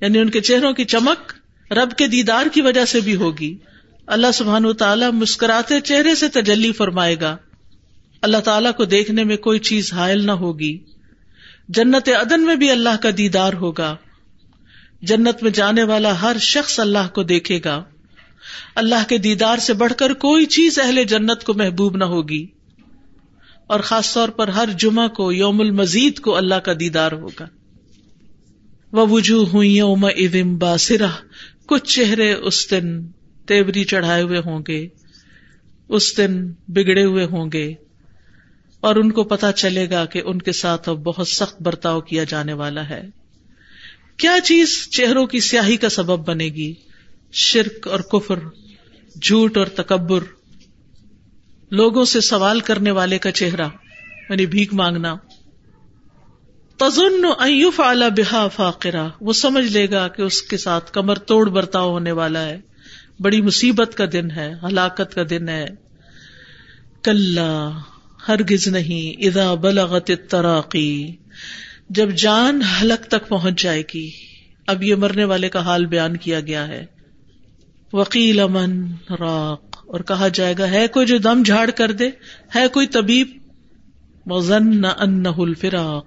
[0.00, 1.32] یعنی ان کے چہروں کی چمک
[1.72, 3.56] رب کے دیدار کی وجہ سے بھی ہوگی۔
[4.06, 7.36] اللہ سبحان و تعالیٰ مسکراتے چہرے سے تجلی فرمائے گا۔
[8.22, 10.78] اللہ تعالیٰ کو دیکھنے میں کوئی چیز حائل نہ ہوگی۔
[11.68, 13.96] جنت عدن میں بھی اللہ کا دیدار ہوگا۔
[15.02, 17.84] جنت میں جانے والا ہر شخص اللہ کو دیکھے گا۔
[18.74, 22.46] اللہ کے دیدار سے بڑھ کر کوئی چیز اہل جنت کو محبوب نہ ہوگی۔
[23.68, 27.46] اور خاص طور پر ہر جمعہ کو یوم المزید کو اللہ کا دیدار ہوگا۔
[28.92, 31.10] وہ وجوہ ہوئی یوم ادم باسرا
[31.66, 33.06] کچھ چہرے اس دن
[33.46, 34.88] تیوری چڑھائے ہوئے ہوں گے۔
[35.88, 37.74] اس دن بگڑے ہوئے ہوں گے۔
[38.80, 42.24] اور ان کو پتا چلے گا کہ ان کے ساتھ اب بہت سخت برتاؤ کیا
[42.24, 43.02] جانے والا ہے۔
[44.16, 46.74] کیا چیز چہروں کی سیاہی کا سبب بنے گی؟
[47.32, 48.38] شرک اور کفر،
[49.22, 50.37] جھوٹ اور تکبر۔
[51.70, 53.66] لوگوں سے سوال کرنے والے کا چہرہ
[54.30, 55.16] یعنی بھیک مانگنا۔
[56.76, 61.48] تزن ایوف اعلی بحا فاقرا وہ سمجھ لے گا کہ اس کے ساتھ کمر توڑ
[61.48, 62.60] برتاؤ ہونے والا ہے۔
[63.20, 65.66] بڑی مصیبت کا دن ہے، ہلاکت کا دن ہے۔
[67.02, 67.38] کل
[68.28, 71.16] ہرگز نہیں ادا بلغت تراقی
[71.90, 74.10] جب جان حلق تک پہنچ جائے گی،
[74.66, 76.86] اب یہ مرنے والے کا حال بیان کیا گیا ہے۔
[77.92, 82.10] وکیل امن راق۔ اور کہا جائے گا، ہے کوئی جو دم جھاڑ کر دے،
[82.54, 83.28] ہے کوئی طبیب؟
[84.26, 86.06] مزن الفراق۔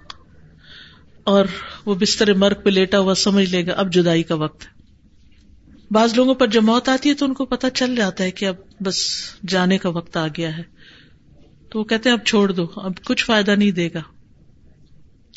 [1.24, 1.46] اور
[1.86, 4.66] وہ بستر مرگ پہ لیٹا ہوا سمجھ لے گا، اب جدائی کا وقت
[5.92, 8.46] بعض لوگوں پر جب موت آتی ہے تو ان کو پتا چل جاتا ہے کہ
[8.46, 8.96] اب بس
[9.48, 10.64] جانے کا وقت آ گیا ہے۔
[11.70, 14.02] تو وہ کہتے ہیں، اب چھوڑ دو، اب کچھ فائدہ نہیں دے گا۔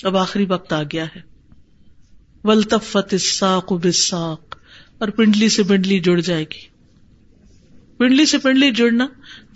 [0.02, 1.20] اب آخری وقت آ گیا ہے۔
[2.44, 4.56] ولطفت ساک بساک
[4.98, 6.73] اور پنڈلی سے پنڈلی جڑ جائے گی۔
[7.98, 9.06] پنڈلی سے پنڈلی جڑنا،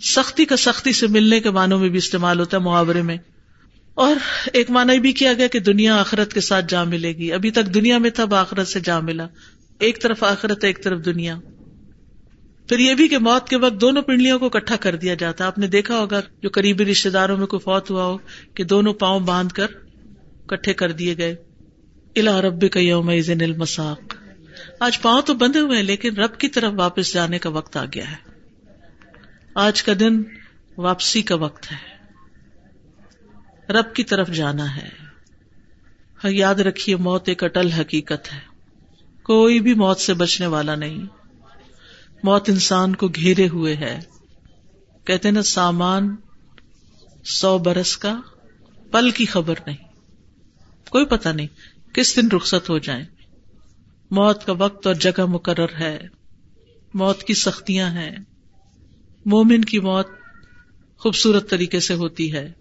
[0.01, 3.17] سختی کا سختی سے ملنے کے معنوں میں بھی استعمال ہوتا ہے محاورے میں۔
[3.93, 4.15] اور
[4.53, 7.65] ایک معنی بھی کیا گیا کہ دنیا آخرت کے ساتھ جا ملے گی۔ ابھی تک
[7.73, 9.27] دنیا میں تب آخرت سے جا ملا۔
[9.79, 11.39] ایک طرف آخرت، ایک طرف دنیا۔
[12.69, 15.47] پھر یہ بھی کہ موت کے وقت دونوں پنڈلیوں کو اکٹھا کر دیا جاتا۔ ہے
[15.47, 18.17] آپ نے دیکھا ہوگا جو قریبی رشتے داروں میں کوئی فوت ہوا ہو
[18.53, 19.67] کہ دونوں پاؤں باندھ کر
[20.47, 21.35] کٹھے کر دیے گئے۔
[22.15, 24.15] الا رب کا یوم المساق۔
[24.79, 27.85] آج پاؤں تو بندے ہوئے ہیں، لیکن رب کی طرف واپس جانے کا وقت آ
[27.85, 28.28] گیا ہے۔
[29.59, 30.23] آج کا دن
[30.77, 31.77] واپسی کا وقت ہے۔
[33.73, 34.89] رب کی طرف جانا ہے۔
[36.23, 38.39] ہاں، یاد رکھیے، موت ایک اٹل حقیقت ہے۔
[39.23, 41.05] کوئی بھی موت سے بچنے والا نہیں۔
[42.23, 43.99] موت انسان کو گھیرے ہوئے ہے۔
[45.03, 46.15] کہتے نا، سامان
[47.25, 48.19] سو برس کا
[48.91, 49.77] پل کی خبر نہیں۔
[50.89, 51.47] کوئی پتا نہیں
[51.93, 53.05] کس دن رخصت ہو جائیں۔
[54.11, 55.99] موت کا وقت اور جگہ مقرر ہے۔
[56.93, 58.17] موت کی سختیاں ہیں۔
[59.29, 60.07] مومن کی موت
[60.97, 62.51] خوبصورت طریقے سے ہوتی ہے۔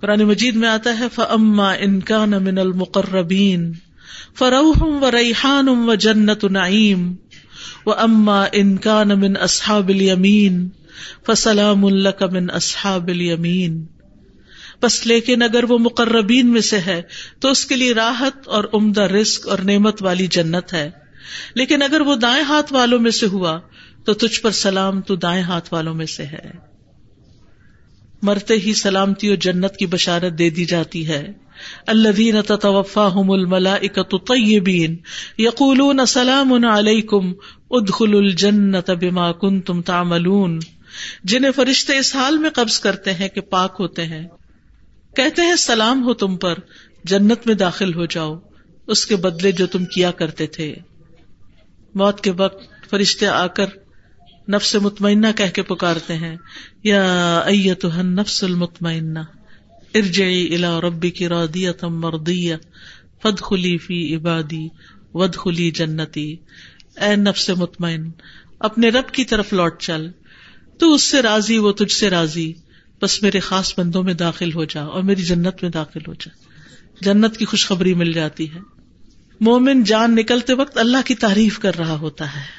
[0.00, 3.72] قرآن مجید میں آتا ہے فما انکان من المقربین
[4.38, 7.14] فروحم و ریحان و جنت نعیم
[7.86, 10.68] و اما انکان من اصحاب الیمین
[11.26, 13.86] فسلام الک من اصحاب الیمین
[14.82, 17.02] بس لیکن اگر وہ مقربین میں سے ہے،
[17.40, 20.90] تو اس کے لیے راحت اور عمدہ رسک اور نعمت والی جنت ہے۔
[21.54, 23.60] لیکن اگر وہ دائیں ہاتھ والوں میں سے ہوا
[24.06, 26.50] تو تجھ پر سلام تو دائیں ہاتھ والوں میں سے ہے۔
[28.22, 31.32] مرتے ہی سلامتی اور جنت کی بشارت دے دی جاتی ہے۔
[31.86, 34.96] اللہ تتوفا ہم الملا اکتین
[36.06, 37.32] سلام علیکم
[37.70, 40.58] ادخل الجنت بما کنتم تعملون۔
[41.24, 44.26] جنہیں فرشتے اس حال میں قبض کرتے ہیں کہ پاک ہوتے ہیں۔
[45.16, 46.54] کہتے ہیں، سلام ہو تم پر،
[47.04, 48.38] جنت میں داخل ہو جاؤ۔
[48.86, 50.74] اس کے بدلے جو تم کیا کرتے تھے۔
[51.94, 53.66] موت کے وقت فرشتے آ کر
[54.48, 56.36] نفس مطمئنہ کہہ کے پکارتے ہیں،
[56.82, 57.54] یا
[58.02, 59.18] نفس المطمئنہ،
[59.94, 62.54] ارجعی الا ربی کی رودیت مردیہ
[63.22, 64.68] فد خلی فی عبادی
[65.14, 66.36] ود خلی جنتی۔
[66.96, 68.10] اے نفس مطمئن،
[68.58, 70.10] اپنے رب کی طرف لوٹ چل،
[70.78, 72.52] تو اس سے راضی، وہ تجھ سے راضی۔
[73.02, 76.28] بس میرے خاص بندوں میں داخل ہو جا اور میری جنت میں داخل ہو جا۔
[77.00, 78.58] جنت کی خوشخبری مل جاتی ہے۔
[79.40, 82.55] مومن جان نکلتے وقت اللہ کی تعریف کر رہا ہوتا ہے۔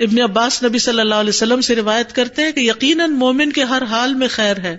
[0.00, 3.64] ابن عباس نبی صلی اللہ علیہ وسلم سے روایت کرتے ہیں کہ یقیناً مومن کے
[3.64, 4.76] ہر حال میں خیر ہے۔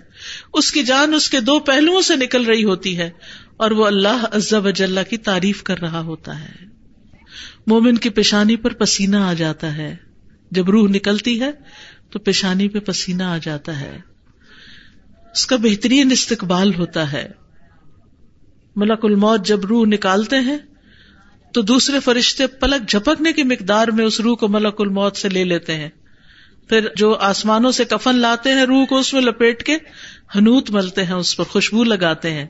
[0.54, 3.10] اس کی جان اس کے دو پہلوؤں سے نکل رہی ہوتی ہے
[3.58, 6.66] اور وہ اللہ عزب وجاللہ کی تعریف کر رہا ہوتا ہے۔
[7.68, 9.96] مومن کی پیشانی پر پسینہ آ جاتا ہے۔
[10.52, 11.52] جب روح نکلتی ہے
[12.10, 14.00] تو پیشانی پہ پسینہ آ جاتا ہے۔
[15.32, 17.28] اس کا بہترین استقبال ہوتا ہے۔
[18.76, 20.58] ملک الموت جب روح نکالتے ہیں
[21.52, 25.44] تو دوسرے فرشتے پلک جھپکنے کی مقدار میں اس روح کو ملک الموت سے لے
[25.44, 25.90] لیتے ہیں۔
[26.70, 29.76] پھر جو آسمانوں سے کفن لاتے ہیں روح کو اس میں لپیٹ کے
[30.36, 32.46] ہنوت ملتے ہیں، اس پر خوشبو لگاتے ہیں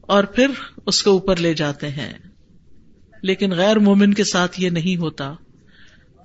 [0.00, 0.46] اور پھر
[0.86, 2.12] اس کو اوپر لے جاتے ہیں۔
[3.22, 5.34] لیکن غیر مومن کے ساتھ یہ نہیں ہوتا۔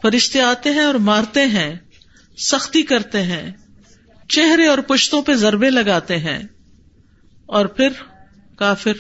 [0.02, 1.74] فرشتے آتے ہیں اور مارتے ہیں،
[2.38, 3.52] سختی کرتے ہیں،
[4.30, 6.44] چہرے اور پشتوں پہ ضربے لگاتے ہیں۔
[7.46, 7.90] اور پھر
[8.56, 8.94] کافر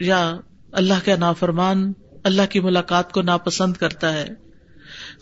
[0.00, 0.36] یا
[0.72, 1.92] اللہ کا نافرمان
[2.24, 4.28] اللہ کی ملاقات کو ناپسند کرتا ہے۔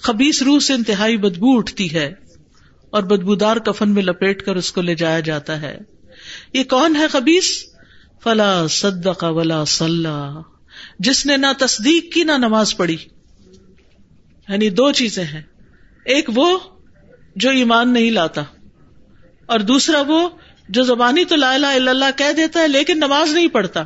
[0.01, 2.15] خبیس روح سے انتہائی بدبو اٹھتی ہے
[2.91, 5.79] اور بدبودار کفن میں لپیٹ کر اس کو لے جایا جاتا ہے۔
[6.53, 7.65] یہ کون ہے خبیس
[8.23, 10.41] فلا صدق ولا صلاح
[10.99, 12.97] جس نے نہ تصدیق کی نہ نماز پڑھی۔
[14.49, 15.43] یعنی دو چیزیں ہیں۔
[16.05, 16.59] ایک وہ
[17.37, 18.43] جو ایمان نہیں لاتا
[19.47, 20.29] اور دوسرا وہ
[20.69, 23.85] جو زبانی تو لا الہ الا اللہ کہہ دیتا ہے لیکن نماز نہیں پڑھتا۔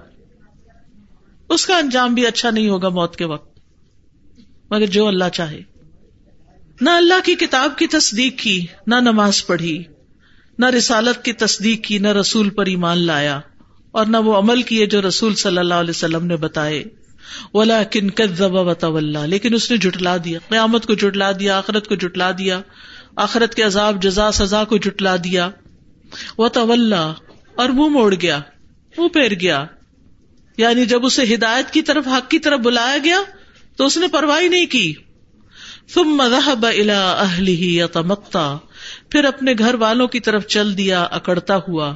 [1.49, 3.59] اس کا انجام بھی اچھا نہیں ہوگا موت کے وقت۔
[4.71, 5.61] مگر جو اللہ چاہے۔
[6.81, 9.83] نہ اللہ کی کتاب کی تصدیق کی، نہ نماز پڑھی،
[10.59, 13.41] نہ رسالت کی تصدیق کی، نہ رسول پر ایمان لایا۔
[13.91, 16.85] اور نہ وہ عمل کیے جو رسول صلی اللہ علیہ وسلم نے بتائے۔
[17.55, 18.31] ولا کن کل
[19.29, 22.61] لیکن اس نے جٹلا دیا۔ قیامت کو جٹلا دیا، آخرت کو جٹلا دیا۔
[23.17, 25.51] آخرت کے عذاب، جزا، سزا کو جٹلا دیا۔
[26.39, 28.41] وہ طول اور منہ موڑ گیا،
[28.99, 29.65] منہ پھیر گیا۔
[30.57, 33.19] یعنی جب اسے ہدایت کی طرف، حق کی طرف بلایا گیا
[33.77, 34.95] تو اس نے پرواہ نہیں کی۔
[35.95, 38.57] تم مذہب الا اہلی یا تمکتا
[39.11, 41.95] پھر اپنے گھر والوں کی طرف چل دیا، اکڑتا ہوا۔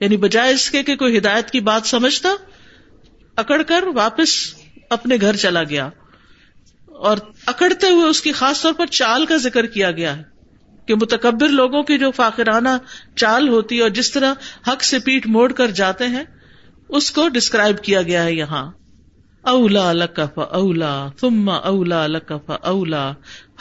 [0.00, 2.28] یعنی بجائے اس کے کہ کوئی ہدایت کی بات سمجھتا،
[3.36, 4.54] اکڑ کر واپس
[4.90, 5.88] اپنے گھر چلا گیا۔
[6.86, 10.22] اور اکڑتے ہوئے اس کی خاص طور پر چال کا ذکر کیا گیا ہے
[10.86, 12.68] کہ متکبر لوگوں کی جو فاقرانہ
[13.16, 14.34] چال ہوتی ہے اور جس طرح
[14.68, 16.24] حق سے پیٹ موڑ کر جاتے ہیں
[16.90, 18.72] اس کو ڈسکرائب کیا گیا ہے یہاں۔
[19.42, 23.12] اولا لکف اولا تم اولا لکف اولا۔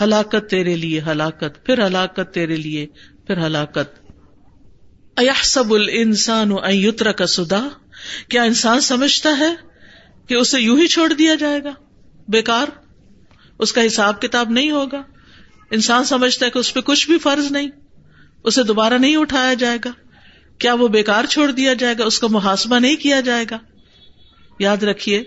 [0.02, 2.88] ہلاکت تیرے لیے ہلاکت، پھر ہلاکت تیرے لیے،
[3.28, 4.10] پھر ہلاکت۔
[5.44, 7.68] سب السان ایتر کا سدا
[8.30, 9.56] کیا انسان سمجھتا ہے
[10.28, 11.72] کہ اسے یوں ہی چھوڑ دیا جائے گا؟
[12.28, 12.68] بیکار۔
[13.60, 15.04] اس کا حساب کتاب نہیں ہوگا۔
[15.72, 17.70] انسان سمجھتا ہے کہ اس پہ کچھ بھی فرض نہیں۔
[18.44, 19.90] اسے دوبارہ نہیں اٹھایا جائے گا۔
[20.60, 23.58] کیا وہ بےکار چھوڑ دیا جائے گا؟ اس کا محاسبہ نہیں کیا جائے گا؟
[24.60, 25.24] یاد رکھیے،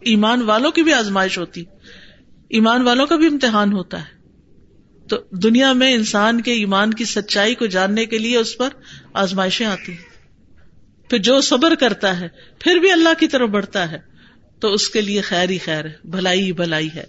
[0.00, 1.64] ایمان والوں کی بھی آزمائش ہوتی،
[2.48, 4.14] ایمان والوں کا بھی امتحان ہوتا ہے۔
[5.08, 8.68] تو دنیا میں انسان کے ایمان کی سچائی کو جاننے کے لیے اس پر
[9.14, 10.14] آزمائشیں آتی ہیں۔
[11.10, 12.28] پھر جو صبر کرتا ہے،
[12.58, 13.98] پھر بھی اللہ کی طرف بڑھتا ہے۔
[14.60, 17.04] تو اس کے لیے خیر ہی خیر ہے، بھلائی بھلائی ہے۔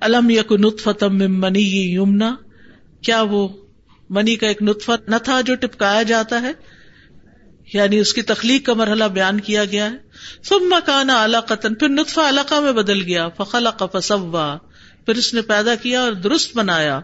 [0.00, 2.36] الم یک نطفتم من منی یمنا
[3.02, 3.65] کیا وہ
[4.10, 6.52] منی کا ایک نطفہ نہ تھا جو ٹپکایا جاتا ہے
[7.74, 9.96] یعنی اس کی تخلیق کا مرحلہ بیان کیا گیا ہے۔
[10.48, 14.58] ثم کان علاقتن پھر نطفہ علاقہ میں بدل گیا۔ فخلق فسوا،
[15.06, 17.00] پھر اس نے پیدا کیا اور درست بنایا۔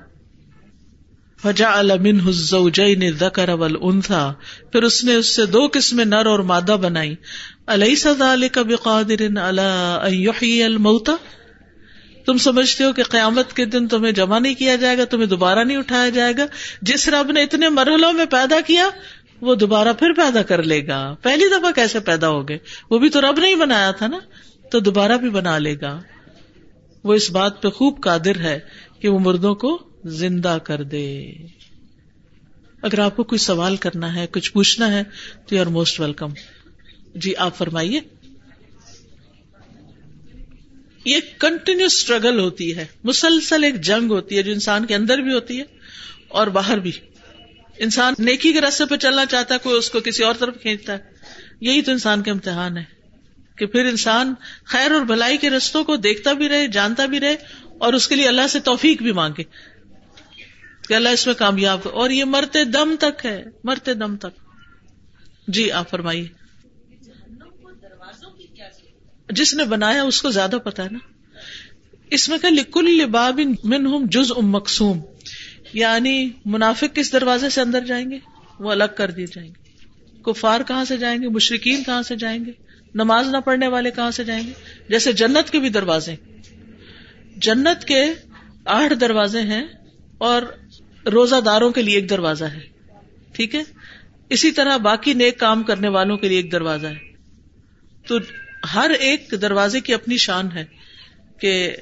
[1.42, 4.28] فجعل منه الزوجين الذكر والانثى،
[4.72, 7.14] پھر اس نے اس سے دو قسمیں نر اور مادہ بنائی۔
[7.66, 9.62] الیس ذلك بقادر على
[10.02, 11.12] ان يحيي الموتى
[12.26, 15.64] تم سمجھتے ہو کہ قیامت کے دن تمہیں جمع نہیں کیا جائے گا، تمہیں دوبارہ
[15.64, 16.46] نہیں اٹھایا جائے گا۔
[16.82, 18.88] جس رب نے اتنے مرحلوں میں پیدا کیا،
[19.40, 22.58] وہ دوبارہ پھر پیدا کر لے گا۔ پہلی دفعہ کیسے پیدا ہو گئے؟
[22.90, 24.18] وہ بھی تو رب نہیں بنایا تھا نا،
[24.70, 26.02] تو دوبارہ بھی بنا لے گا۔
[27.04, 28.58] وہ اس بات پہ خوب قادر ہے
[29.00, 31.32] کہ وہ مردوں کو زندہ کر دے۔
[32.82, 35.02] اگر آپ کو کوئی سوال کرنا ہے، کچھ پوچھنا ہے،
[35.46, 36.28] تو یو آر موسٹ ویلکم
[37.14, 38.00] جی آپ فرمائیے۔
[41.04, 45.32] یہ کنٹینیو اسٹرگل ہوتی ہے۔ مسلسل ایک جنگ ہوتی ہے جو انسان کے اندر بھی
[45.32, 45.64] ہوتی ہے
[46.28, 46.92] اور باہر بھی۔
[47.78, 50.92] انسان نیکی کے راستے پہ چلنا چاہتا ہے، کوئی اس کو کسی اور طرف کھینچتا
[50.92, 50.98] ہے۔
[51.60, 52.84] یہی تو انسان کے امتحان ہے
[53.56, 54.34] کہ پھر انسان
[54.64, 57.36] خیر اور بھلائی کے رستوں کو دیکھتا بھی رہے، جانتا بھی رہے
[57.78, 59.42] اور اس کے لیے اللہ سے توفیق بھی مانگے۔
[60.88, 64.40] کہ اللہ اس میں کامیاب اور یہ مرتے دم تک ہے، مرتے دم تک۔
[65.48, 66.41] جی آپ فرمائیے۔
[69.32, 70.98] جس نے بنایا اس کو زیادہ پتا ہے نا۔
[72.10, 75.00] اس میں کہ لکل لباب من ہم جز ام مقصوم
[75.72, 78.18] یعنی منافق کس دروازے سے اندر جائیں گے؟
[78.58, 79.62] وہ الگ کر دیے جائیں گے۔
[80.22, 82.52] کفار کہاں سے جائیں گے؟ مشرقین کہاں سے جائیں گے؟
[82.94, 84.52] نماز نہ پڑھنے والے کہاں سے جائیں گے؟
[84.88, 86.14] جیسے جنت کے بھی دروازے۔
[87.36, 88.04] جنت کے
[88.64, 89.62] آٹھ دروازے ہیں
[90.18, 90.42] اور
[91.12, 92.60] روزہ داروں کے لیے ایک دروازہ ہے۔
[93.32, 93.62] ٹھیک ہے؟
[94.28, 97.12] اسی طرح باقی نیک کام کرنے والوں کے لیے ایک دروازہ ہے۔
[98.06, 98.18] تو
[98.74, 100.64] ہر ایک دروازے کی اپنی شان ہے
[101.40, 101.76] کہ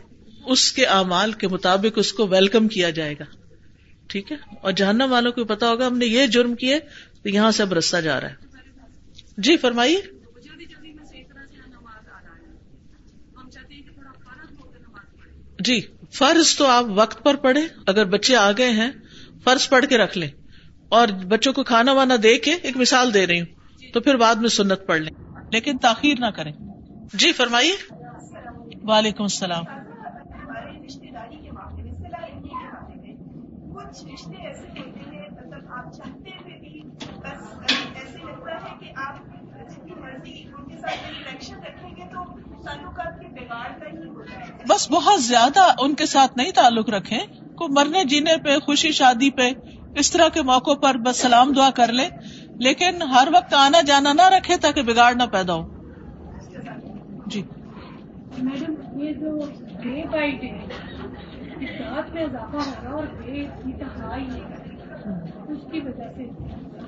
[0.47, 3.25] اس کے اعمال کے مطابق اس کو ویلکم کیا جائے گا۔
[4.07, 6.79] ٹھیک ہے؟ اور جہنم والوں کو پتا ہوگا ہم نے یہ جرم کیے
[7.23, 8.35] تو یہاں سے اب رستہ جا رہا ہے۔
[9.39, 10.01] جی فرمائیے۔
[15.59, 15.81] جی
[16.13, 18.91] فرض تو آپ وقت پر پڑھے اگر بچے آ گئے ہیں،
[19.45, 20.31] فرض پڑھ کے رکھ لیں۔
[20.89, 23.47] اور بچوں کو کھانا وانا دے کے ایک مثال دے رہی ہوں،
[23.93, 26.53] تو پھر بعد میں سنت پڑھ لیں۔ لیکن تاخیر نہ کریں۔
[27.15, 27.77] جی فرمائیے۔
[28.85, 29.65] وعلیکم السلام۔
[44.69, 47.19] بس بہت زیادہ ان کے ساتھ نہیں تعلق رکھے
[47.55, 49.51] کو مرنے جینے پہ، خوشی شادی پہ،
[49.97, 52.09] اس طرح کے موقع پر بس سلام دعا کر لے
[52.59, 55.80] لیکن ہر وقت آنا جانا نہ رکھے تاکہ بگاڑ نہ پیدا ہو۔
[57.31, 57.43] جی۔
[58.39, 59.39] میڈم یہ جو
[59.83, 60.51] ڈے بائی ڈے
[61.81, 63.47] رات میں اضافہ ہو رہا اور ڈے
[64.01, 64.27] ہائی
[65.49, 66.25] اس کی وجہ سے۔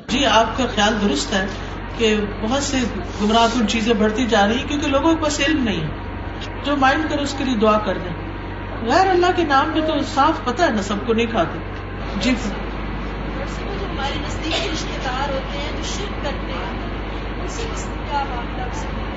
[0.08, 1.46] جی آپ کا خیال درست ہے
[1.98, 2.76] کہ بہت سے
[3.22, 5.90] گمراہ کن چیزیں بڑھتی جا رہی ہیں کیونکہ لوگوں کو علم نہیں ہے۔
[6.64, 8.14] جو مائنڈ کرے اس کے لیے دعا کر دیں۔
[8.82, 11.58] غیر اللہ کے نام میں تو صاف پتہ ہے نا سب کو نہیں کھاتے۔
[12.20, 12.54] جی۔ جو
[13.90, 17.62] ہمارے نزدیکی رشتے دار ہوتے ہیں جو شرک کرتے ہیں اس سے
[18.06, 19.11] کیا معاملہ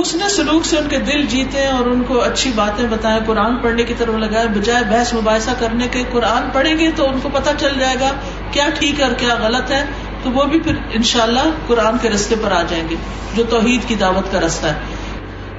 [0.00, 3.82] حسن سلوک سے ان کے دل جیتے اور ان کو اچھی باتیں بتائیں، قرآن پڑھنے
[3.82, 7.50] کی طرف لگائے، بجائے بحث مباحثہ کرنے کے قرآن پڑھیں گے تو ان کو پتا
[7.58, 8.10] چل جائے گا
[8.50, 9.84] کیا ٹھیک ہے اور کیا غلط ہے،
[10.22, 12.96] تو وہ بھی پھر انشاءاللہ اللہ قرآن کے رستے پر آ جائیں گے،
[13.34, 14.74] جو توحید کی دعوت کا رستہ ہے۔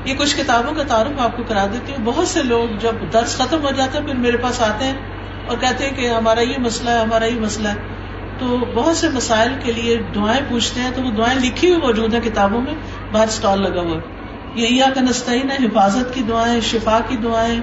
[0.06, 3.38] یہ کچھ کتابوں کا تعارف آپ کو کرا دیتی ہوں۔ بہت سے لوگ جب درس
[3.38, 4.94] ختم ہو جاتا ہے، پھر میرے پاس آتے ہیں
[5.48, 7.76] اور کہتے ہیں کہ ہمارا یہ مسئلہ ہے، ہمارا یہ مسئلہ ہے۔
[8.40, 12.14] تو بہت سے مسائل کے لیے دعائیں پوچھتے ہیں، تو وہ دعائیں لکھی ہوئی موجود
[12.14, 12.74] ہیں کتابوں میں
[13.12, 14.00] باہر اسٹال لگا ہوا
[14.56, 17.62] یہ کا نستعین ہے، حفاظت کی دعائیں، شفا کی دعائیں،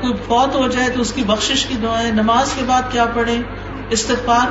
[0.00, 3.42] کوئی فوت ہو جائے تو اس کی بخشش کی دعائیں، نماز کے بعد کیا پڑھیں،
[3.90, 4.46] استغفار،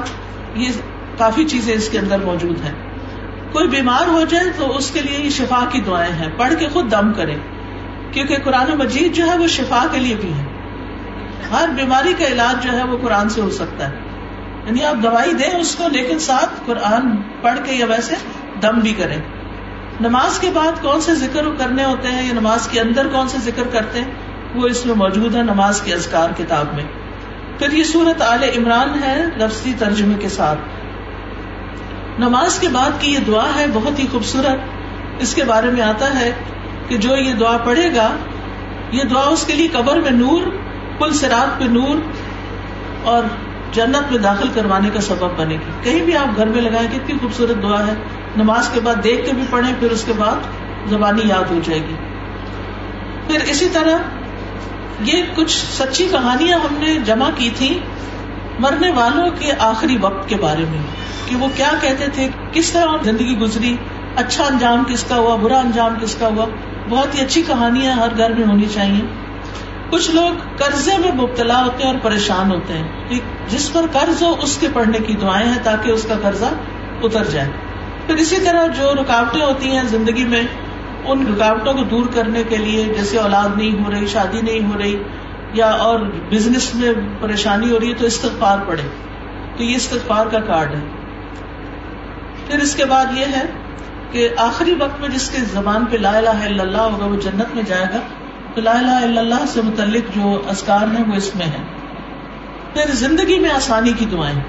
[0.57, 0.69] یہ
[1.17, 2.73] کافی چیزیں اس کے اندر موجود ہیں۔
[3.51, 6.67] کوئی بیمار ہو جائے تو اس کے لیے یہ شفا کی دعائیں ہیں۔ پڑھ کے
[6.67, 7.36] خود دم کرے
[8.11, 10.45] کیونکہ قرآن مجید جو ہے وہ شفا کے لیے بھی ہے۔
[11.51, 13.95] ہر بیماری کا علاج جو ہے وہ قرآن سے ہو سکتا ہے۔
[14.65, 17.01] یعنی آپ دوائی دیں اس کو، لیکن ساتھ قرآن
[17.41, 18.15] پڑھ کے یا ویسے
[18.61, 19.21] دم بھی کریں۔
[20.01, 23.37] نماز کے بعد کون سے ذکر کرنے ہوتے ہیں یا نماز کے اندر کون سے
[23.37, 24.11] ذکر کرتے ہیں؟
[24.55, 26.83] وہ اس میں موجود ہے نماز کے ازکار کتاب میں۔
[27.59, 30.59] پھر یہ سورت عال عمران ہے لفظی ترجمے کے ساتھ۔
[32.19, 34.59] نماز کے بعد کی یہ دعا ہے بہت ہی خوبصورت۔
[35.19, 36.31] اس کے بارے میں آتا ہے
[36.87, 38.15] کہ جو یہ دعا پڑھے گا،
[38.91, 40.41] یہ دعا اس کے لیے قبر میں نور
[40.99, 41.95] پل سرات پہ نور
[43.03, 43.23] اور
[43.71, 47.17] جنت میں داخل کروانے کا سبب بنے گی۔ کہیں بھی آپ گھر میں لگائیں کتنی
[47.21, 47.93] خوبصورت دعا ہے۔
[48.38, 50.36] نماز کے بعد دیکھ کے بھی پڑھیں، پھر اس کے بعد
[50.89, 51.95] زبانی یاد ہو جائے گی۔
[53.27, 53.97] پھر اسی طرح
[55.03, 57.79] یہ کچھ سچی کہانیاں ہم نے جمع کی تھی
[58.59, 60.81] مرنے والوں کے آخری وقت کے بارے میں،
[61.25, 63.77] کہ وہ کیا کہتے تھے، کس طرح زندگی گزری
[64.15, 66.45] اچھا انجام کس کا ہوا، برا انجام کس کا ہوا۔
[66.89, 69.01] بہت ہی اچھی کہانیاں ہر گھر میں ہونی چاہیے۔
[69.89, 73.19] کچھ لوگ قرضے میں مبتلا ہوتے ہیں اور پریشان ہوتے ہیں
[73.49, 76.45] جس پر قرض ہو اس کے پڑھنے کی دعائیں ہیں تاکہ اس کا قرضہ
[77.03, 77.49] اتر جائے۔
[78.07, 80.43] پھر اسی طرح جو رکاوٹیں ہوتی ہیں زندگی میں،
[81.05, 84.77] ان رکاوٹوں کو دور کرنے کے لیے جیسے اولاد نہیں ہو رہی، شادی نہیں ہو
[84.77, 85.03] رہی،
[85.53, 85.99] یا اور
[86.29, 88.81] بزنس میں پریشانی ہو رہی ہے تو استغفار پڑے
[89.57, 90.79] تو یہ استغفار کا کارڈ ہے۔
[92.47, 93.43] پھر اس کے بعد یہ ہے
[94.11, 97.55] کہ آخری وقت میں جس کے زبان پہ لا الہ الا اللہ ہوگا، وہ جنت
[97.55, 97.99] میں جائے گا۔
[98.55, 101.61] تو لا الہ الا اللہ سے متعلق جو اسکار ہیں، وہ اس میں ہے
[102.73, 104.39] پھر زندگی میں آسانی کی دعائیں۔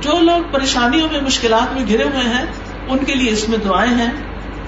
[0.00, 2.46] جو لوگ پریشانیوں میں، مشکلات میں گرے ہوئے ہیں
[2.88, 4.12] ان کے لیے اس میں دعائیں ہیں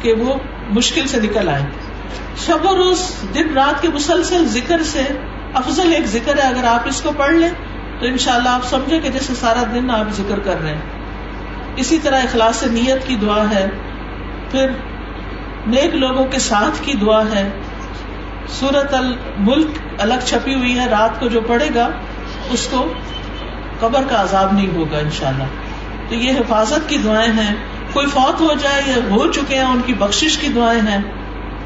[0.03, 0.35] کہ وہ
[0.71, 1.63] مشکل سے نکل آئے
[2.37, 5.03] شب و روز، دن رات کے مسلسل ذکر سے
[5.55, 7.49] افضل ایک ذکر ہے، اگر آپ اس کو پڑھ لیں
[8.01, 10.81] تو انشاءاللہ اللہ آپ سمجھے کہ جیسے سارا دن آپ ذکر کر رہے ہیں۔
[11.77, 13.67] اسی طرح اخلاص نیت کی دعا ہے۔
[14.51, 14.71] پھر
[15.67, 17.51] نیک لوگوں کے ساتھ کی دعا ہے۔
[18.49, 19.67] سورت الملک
[19.99, 21.89] الگ چھپی ہوئی ہے، رات کو جو پڑھے گا،
[22.51, 22.93] اس کو
[23.81, 25.45] قبر کا عذاب نہیں ہوگا انشاءاللہ۔
[26.09, 27.55] تو یہ حفاظت کی دعائیں ہیں۔
[27.93, 31.01] کوئی فوت ہو جائے یا ہو چکے ہیں، ان کی بخشش کی دعائیں ہیں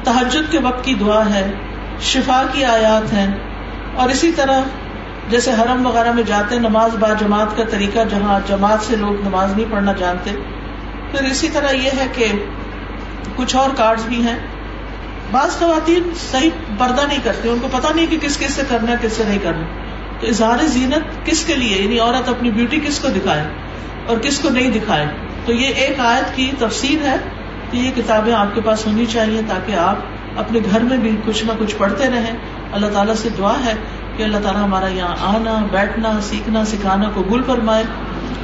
[0.03, 1.51] تحجد کے وقت کی دعا ہے،
[2.01, 3.27] شفا کی آیات ہیں۔
[3.95, 4.61] اور اسی طرح
[5.29, 9.53] جیسے حرم وغیرہ میں جاتے نماز با جماعت کا طریقہ، جہاں جماعت سے لوگ نماز
[9.55, 10.31] نہیں پڑھنا جانتے۔
[11.11, 12.25] پھر اسی طرح یہ ہے کہ
[13.35, 14.37] کچھ اور کارڈ بھی ہیں۔
[15.31, 18.91] بعض خواتین صحیح پردہ نہیں کرتے، ان کو پتا نہیں کہ کس کس سے کرنا
[18.91, 19.65] ہے، کس سے نہیں کرنا۔
[20.19, 23.43] تو اظہار زینت کس کے لیے؟ یعنی عورت اپنی بیوٹی کس کو دکھائے
[24.07, 25.05] اور کس کو نہیں دکھائے؟
[25.45, 27.15] تو یہ ایک آیت کی تفسیر ہے
[27.71, 29.95] کہ یہ کتابیں آپ کے پاس ہونی چاہیے تاکہ آپ
[30.37, 32.37] اپنے گھر میں بھی کچھ نہ کچھ پڑھتے رہیں۔
[32.71, 33.73] اللہ تعالیٰ سے دعا ہے
[34.17, 37.83] کہ اللہ تعالیٰ ہمارا یہاں آنا، بیٹھنا، سیکھنا، سکھانا قبول فرمائے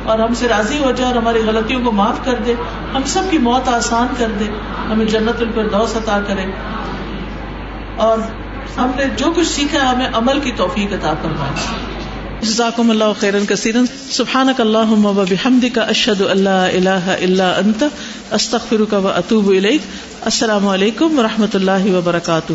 [0.04, 2.54] اور ہم سے راضی ہو جائے اور ہماری غلطیوں کو معاف کر دے۔
[2.96, 4.46] ہم سب کی موت آسان کر دے۔
[4.92, 6.46] ہمیں جنت الفردوس عطا کرے۔
[7.96, 8.18] اور
[8.78, 11.91] ہم نے جو کچھ سیکھا ہمیں عمل کی توفیق عطا فرمائے۔
[12.42, 13.86] جزاکم اللہ خیرن کثیرن.
[14.12, 17.84] سبحانک اللہم و بحمدک اشہد اللہ الہ الا انت.
[18.32, 19.82] استغفرک و اتوب الیک.
[20.22, 22.54] السلام علیکم و رحمۃ اللہ وبرکاتہ.